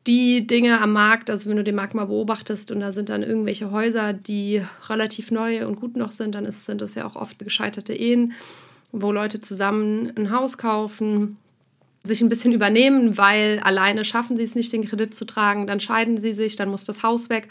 die 0.08 0.48
Dinge 0.48 0.82
am 0.82 0.94
Markt, 0.94 1.30
also 1.30 1.50
wenn 1.50 1.58
du 1.58 1.64
den 1.64 1.76
Markt 1.76 1.94
mal 1.94 2.06
beobachtest 2.06 2.72
und 2.72 2.80
da 2.80 2.92
sind 2.92 3.10
dann 3.10 3.22
irgendwelche 3.22 3.72
Häuser, 3.72 4.14
die 4.14 4.62
relativ 4.90 5.30
neu 5.30 5.68
und 5.68 5.80
gut 5.80 5.96
noch 5.96 6.12
sind, 6.12 6.34
dann 6.34 6.46
ist, 6.46 6.66
sind 6.66 6.82
das 6.82 6.96
ja 6.96 7.06
auch 7.06 7.16
oft 7.16 7.38
gescheiterte 7.38 7.94
Ehen, 7.94 8.34
wo 8.92 9.12
Leute 9.12 9.42
zusammen 9.42 10.12
ein 10.18 10.32
Haus 10.32 10.58
kaufen, 10.58 11.38
sich 12.04 12.22
ein 12.22 12.30
bisschen 12.30 12.52
übernehmen, 12.52 13.18
weil 13.18 13.60
alleine 13.60 14.04
schaffen 14.04 14.38
sie 14.38 14.44
es 14.44 14.56
nicht, 14.56 14.74
den 14.74 14.88
Kredit 14.88 15.14
zu 15.14 15.26
tragen, 15.26 15.68
dann 15.68 15.80
scheiden 15.80 16.18
sie 16.18 16.34
sich, 16.34 16.56
dann 16.56 16.70
muss 16.70 16.84
das 16.84 17.04
Haus 17.04 17.30
weg, 17.30 17.48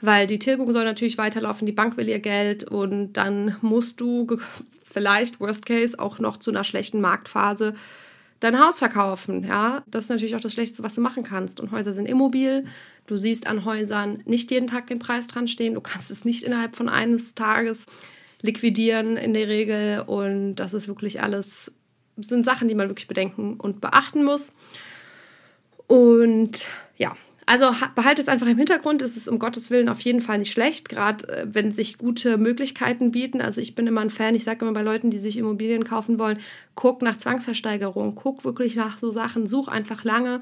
weil 0.00 0.26
die 0.26 0.40
Tilgung 0.40 0.72
soll 0.72 0.84
natürlich 0.84 1.16
weiterlaufen, 1.16 1.64
die 1.64 1.72
Bank 1.72 1.96
will 1.96 2.08
ihr 2.08 2.18
Geld 2.18 2.64
und 2.64 3.12
dann 3.12 3.56
musst 3.60 4.00
du 4.00 4.26
vielleicht, 4.82 5.38
worst 5.38 5.64
case, 5.64 5.96
auch 5.98 6.18
noch 6.18 6.38
zu 6.38 6.50
einer 6.50 6.64
schlechten 6.64 7.00
Marktphase 7.00 7.74
dein 8.44 8.60
Haus 8.60 8.78
verkaufen. 8.78 9.42
Ja, 9.44 9.82
das 9.86 10.04
ist 10.04 10.10
natürlich 10.10 10.36
auch 10.36 10.40
das 10.40 10.52
Schlechteste, 10.52 10.82
was 10.82 10.94
du 10.94 11.00
machen 11.00 11.22
kannst. 11.22 11.60
Und 11.60 11.72
Häuser 11.72 11.94
sind 11.94 12.06
immobil. 12.06 12.62
Du 13.06 13.16
siehst 13.16 13.46
an 13.46 13.64
Häusern 13.64 14.22
nicht 14.26 14.50
jeden 14.50 14.66
Tag 14.66 14.86
den 14.86 14.98
Preis 14.98 15.26
dran 15.26 15.48
stehen. 15.48 15.74
Du 15.74 15.80
kannst 15.80 16.10
es 16.10 16.26
nicht 16.26 16.42
innerhalb 16.42 16.76
von 16.76 16.90
eines 16.90 17.34
Tages 17.34 17.86
liquidieren 18.42 19.16
in 19.16 19.32
der 19.32 19.48
Regel. 19.48 20.00
Und 20.06 20.56
das 20.56 20.74
ist 20.74 20.88
wirklich 20.88 21.22
alles, 21.22 21.72
sind 22.16 22.44
Sachen, 22.44 22.68
die 22.68 22.74
man 22.74 22.88
wirklich 22.88 23.08
bedenken 23.08 23.54
und 23.54 23.80
beachten 23.80 24.24
muss. 24.24 24.52
Und 25.86 26.68
ja, 26.98 27.16
also 27.46 27.72
behalte 27.94 28.22
es 28.22 28.28
einfach 28.28 28.46
im 28.46 28.56
Hintergrund. 28.56 29.02
Es 29.02 29.16
ist 29.16 29.28
um 29.28 29.38
Gottes 29.38 29.70
Willen 29.70 29.88
auf 29.88 30.00
jeden 30.00 30.20
Fall 30.20 30.38
nicht 30.38 30.52
schlecht, 30.52 30.88
gerade 30.88 31.28
äh, 31.28 31.46
wenn 31.48 31.72
sich 31.72 31.98
gute 31.98 32.38
Möglichkeiten 32.38 33.10
bieten. 33.10 33.40
Also 33.40 33.60
ich 33.60 33.74
bin 33.74 33.86
immer 33.86 34.00
ein 34.00 34.10
Fan, 34.10 34.34
ich 34.34 34.44
sage 34.44 34.64
immer 34.64 34.74
bei 34.74 34.82
Leuten, 34.82 35.10
die 35.10 35.18
sich 35.18 35.36
Immobilien 35.36 35.84
kaufen 35.84 36.18
wollen, 36.18 36.38
guck 36.74 37.02
nach 37.02 37.18
Zwangsversteigerung, 37.18 38.14
guck 38.14 38.44
wirklich 38.44 38.76
nach 38.76 38.98
so 38.98 39.10
Sachen, 39.10 39.46
such 39.46 39.68
einfach 39.68 40.04
lange 40.04 40.40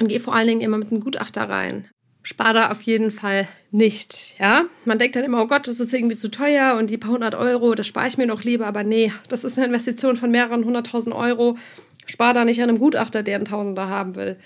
und 0.00 0.08
geh 0.08 0.18
vor 0.18 0.34
allen 0.34 0.48
Dingen 0.48 0.60
immer 0.60 0.78
mit 0.78 0.90
einem 0.90 1.00
Gutachter 1.00 1.48
rein. 1.48 1.88
Spar 2.22 2.52
da 2.52 2.70
auf 2.70 2.82
jeden 2.82 3.10
Fall 3.10 3.48
nicht, 3.70 4.38
ja. 4.38 4.66
Man 4.84 4.98
denkt 4.98 5.16
dann 5.16 5.24
immer, 5.24 5.42
oh 5.42 5.46
Gott, 5.46 5.66
das 5.66 5.80
ist 5.80 5.94
irgendwie 5.94 6.16
zu 6.16 6.30
teuer 6.30 6.76
und 6.78 6.90
die 6.90 6.98
paar 6.98 7.12
hundert 7.12 7.34
Euro, 7.34 7.74
das 7.74 7.86
spare 7.86 8.08
ich 8.08 8.18
mir 8.18 8.26
noch 8.26 8.44
lieber, 8.44 8.66
aber 8.66 8.84
nee, 8.84 9.10
das 9.30 9.42
ist 9.42 9.56
eine 9.56 9.66
Investition 9.68 10.16
von 10.16 10.30
mehreren 10.30 10.66
hunderttausend 10.66 11.16
Euro. 11.16 11.56
Spar 12.04 12.34
da 12.34 12.44
nicht 12.44 12.62
an 12.62 12.68
einem 12.68 12.78
Gutachter, 12.78 13.22
der 13.22 13.36
einen 13.36 13.46
Tausender 13.46 13.88
haben 13.88 14.16
will 14.16 14.36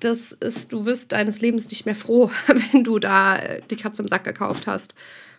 das 0.00 0.32
ist, 0.32 0.72
du 0.72 0.86
wirst 0.86 1.12
deines 1.12 1.40
Lebens 1.40 1.70
nicht 1.70 1.86
mehr 1.86 1.94
froh, 1.94 2.30
wenn 2.46 2.84
du 2.84 2.98
da 2.98 3.36
äh, 3.36 3.62
die 3.70 3.76
Katze 3.76 4.02
im 4.02 4.08
Sack 4.08 4.24
gekauft 4.24 4.66
hast. 4.66 4.94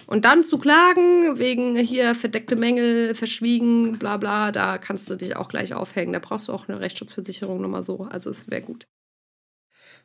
Und 0.07 0.25
dann 0.25 0.43
zu 0.43 0.57
klagen, 0.57 1.37
wegen 1.37 1.77
hier 1.77 2.15
verdeckte 2.15 2.55
Mängel, 2.55 3.15
verschwiegen, 3.15 3.97
bla 3.97 4.17
bla, 4.17 4.51
da 4.51 4.77
kannst 4.77 5.09
du 5.09 5.15
dich 5.15 5.35
auch 5.35 5.47
gleich 5.47 5.73
aufhängen. 5.73 6.13
Da 6.13 6.19
brauchst 6.19 6.47
du 6.47 6.53
auch 6.53 6.67
eine 6.67 6.79
Rechtsschutzversicherung 6.79 7.61
nochmal 7.61 7.83
so. 7.83 8.07
Also 8.11 8.29
es 8.29 8.49
wäre 8.49 8.61
gut. 8.61 8.87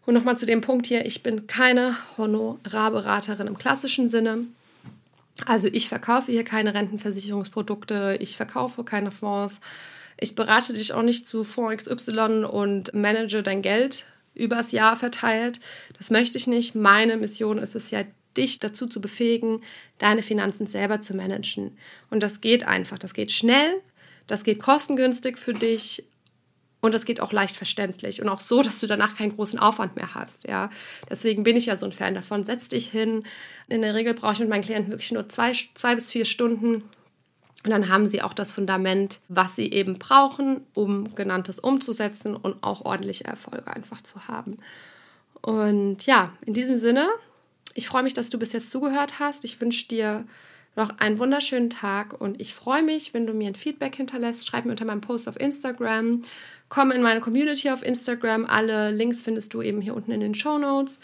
Und 0.05 0.15
nochmal 0.15 0.39
zu 0.39 0.47
dem 0.47 0.61
Punkt 0.61 0.87
hier, 0.87 1.05
ich 1.07 1.25
bin 1.25 1.49
keine 1.49 1.97
Honorarberaterin 2.17 3.49
im 3.49 3.59
klassischen 3.59 4.09
Sinne. 4.09 4.45
Also 5.45 5.67
ich 5.67 5.89
verkaufe 5.89 6.31
hier 6.31 6.45
keine 6.45 6.73
Rentenversicherungsprodukte, 6.73 8.17
ich 8.21 8.37
verkaufe 8.37 8.85
keine 8.85 9.11
Fonds. 9.11 9.61
Ich 10.19 10.35
berate 10.35 10.73
dich 10.73 10.93
auch 10.95 11.03
nicht 11.03 11.27
zu 11.27 11.43
Fonds 11.43 11.85
XY 11.85 12.45
und 12.45 12.95
manage 12.95 13.43
dein 13.43 13.61
Geld 13.61 14.07
übers 14.37 14.73
Jahr 14.73 14.97
verteilt. 14.97 15.61
Das 15.99 16.11
möchte 16.11 16.39
ich 16.39 16.47
nicht. 16.47 16.75
Meine 16.75 17.17
Mission 17.17 17.59
ist 17.59 17.75
es 17.75 17.91
ja, 17.91 18.05
dich 18.37 18.59
dazu 18.59 18.87
zu 18.87 19.01
befähigen, 19.01 19.63
deine 19.99 20.23
Finanzen 20.23 20.67
selber 20.67 21.01
zu 21.01 21.17
managen. 21.17 21.77
Und 22.11 22.23
das 22.23 22.41
geht 22.41 22.65
einfach. 22.65 22.99
Das 22.99 23.15
geht 23.15 23.33
schnell, 23.33 23.81
das 24.27 24.45
geht 24.45 24.61
kostengünstig 24.61 25.39
für 25.39 25.55
dich 25.55 26.05
und 26.83 26.93
das 26.93 27.05
geht 27.05 27.21
auch 27.21 27.33
leicht 27.33 27.57
verständlich 27.57 28.21
und 28.21 28.29
auch 28.29 28.41
so, 28.41 28.63
dass 28.63 28.79
du 28.79 28.87
danach 28.87 29.17
keinen 29.17 29.35
großen 29.35 29.59
Aufwand 29.59 29.97
mehr 29.97 30.15
hast. 30.15 30.47
Ja, 30.47 30.71
deswegen 31.09 31.43
bin 31.43 31.57
ich 31.57 31.67
ja 31.67 31.77
so 31.77 31.87
ein 31.87 31.93
Fan 31.93 32.15
davon. 32.15 32.45
Setz 32.45 32.69
dich 32.69 32.91
hin. 32.91 33.25
In 33.69 33.83
der 33.83 33.95
Regel 33.95 34.15
brauche 34.15 34.35
ich 34.35 34.39
mit 34.41 34.49
meinen 34.49 34.63
Klienten 34.63 34.93
wirklich 34.93 35.13
nur 35.13 35.29
zwei, 35.29 35.53
zwei 35.75 35.95
bis 35.95 36.11
vier 36.11 36.25
Stunden 36.25 36.85
und 37.67 37.73
dann 37.73 37.89
haben 37.89 38.07
sie 38.07 38.23
auch 38.23 38.33
das 38.33 38.53
Fundament, 38.53 39.19
was 39.27 39.57
sie 39.57 39.73
eben 39.73 39.99
brauchen, 39.99 40.61
um 40.73 41.17
genanntes 41.17 41.59
umzusetzen 41.59 42.37
und 42.37 42.63
auch 42.63 42.85
ordentliche 42.85 43.25
Erfolge 43.25 43.67
einfach 43.75 44.01
zu 44.01 44.29
haben. 44.29 44.59
Und 45.43 46.07
ja, 46.07 46.33
in 46.47 46.55
diesem 46.55 46.77
Sinne, 46.77 47.09
ich 47.75 47.89
freue 47.89 48.05
mich, 48.05 48.15
dass 48.15 48.31
du 48.31 48.39
bis 48.39 48.53
jetzt 48.53 48.71
zugehört 48.71 49.19
hast. 49.19 49.45
Ich 49.45 49.61
wünsche 49.61 49.89
dir 49.89 50.25
noch 50.77 50.97
einen 51.01 51.19
wunderschönen 51.19 51.69
Tag 51.69 52.21
und 52.21 52.41
ich 52.41 52.55
freue 52.55 52.85
mich, 52.85 53.15
wenn 53.15 53.27
du 53.27 53.33
mir 53.33 53.49
ein 53.49 53.57
Feedback 53.57 53.97
hinterlässt. 53.97 54.47
Schreib 54.47 54.65
mir 54.65 54.71
unter 54.71 54.85
meinem 54.85 55.01
Post 55.01 55.27
auf 55.27 55.41
Instagram. 55.41 56.23
Komm 56.69 56.93
in 56.93 57.03
meine 57.03 57.21
Community 57.21 57.71
auf 57.71 57.85
Instagram. 57.85 58.47
Alle 58.47 58.93
Links 58.93 59.23
findest 59.23 59.55
du 59.55 59.61
eben 59.61 59.81
hier 59.81 59.97
unten 59.97 60.13
in 60.13 60.21
den 60.21 60.35
Show 60.35 60.57
Notes. 60.57 61.01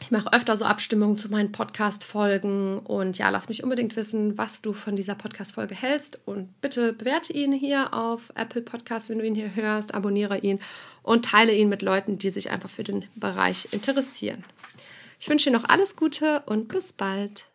Ich 0.00 0.10
mache 0.10 0.32
öfter 0.32 0.56
so 0.56 0.64
Abstimmungen 0.64 1.16
zu 1.16 1.28
meinen 1.28 1.52
Podcast-Folgen 1.52 2.78
und 2.80 3.18
ja, 3.18 3.28
lass 3.28 3.48
mich 3.48 3.62
unbedingt 3.62 3.94
wissen, 3.96 4.36
was 4.38 4.62
du 4.62 4.72
von 4.72 4.96
dieser 4.96 5.14
Podcast-Folge 5.14 5.74
hältst 5.74 6.18
und 6.24 6.60
bitte 6.60 6.92
bewerte 6.92 7.32
ihn 7.32 7.52
hier 7.52 7.92
auf 7.94 8.32
Apple 8.34 8.62
Podcast, 8.62 9.08
wenn 9.08 9.18
du 9.18 9.26
ihn 9.26 9.34
hier 9.34 9.54
hörst, 9.54 9.94
abonniere 9.94 10.38
ihn 10.38 10.58
und 11.02 11.26
teile 11.26 11.54
ihn 11.54 11.68
mit 11.68 11.82
Leuten, 11.82 12.18
die 12.18 12.30
sich 12.30 12.50
einfach 12.50 12.70
für 12.70 12.84
den 12.84 13.04
Bereich 13.14 13.68
interessieren. 13.72 14.44
Ich 15.20 15.28
wünsche 15.28 15.50
dir 15.50 15.56
noch 15.56 15.68
alles 15.68 15.96
Gute 15.96 16.42
und 16.46 16.68
bis 16.68 16.92
bald. 16.92 17.46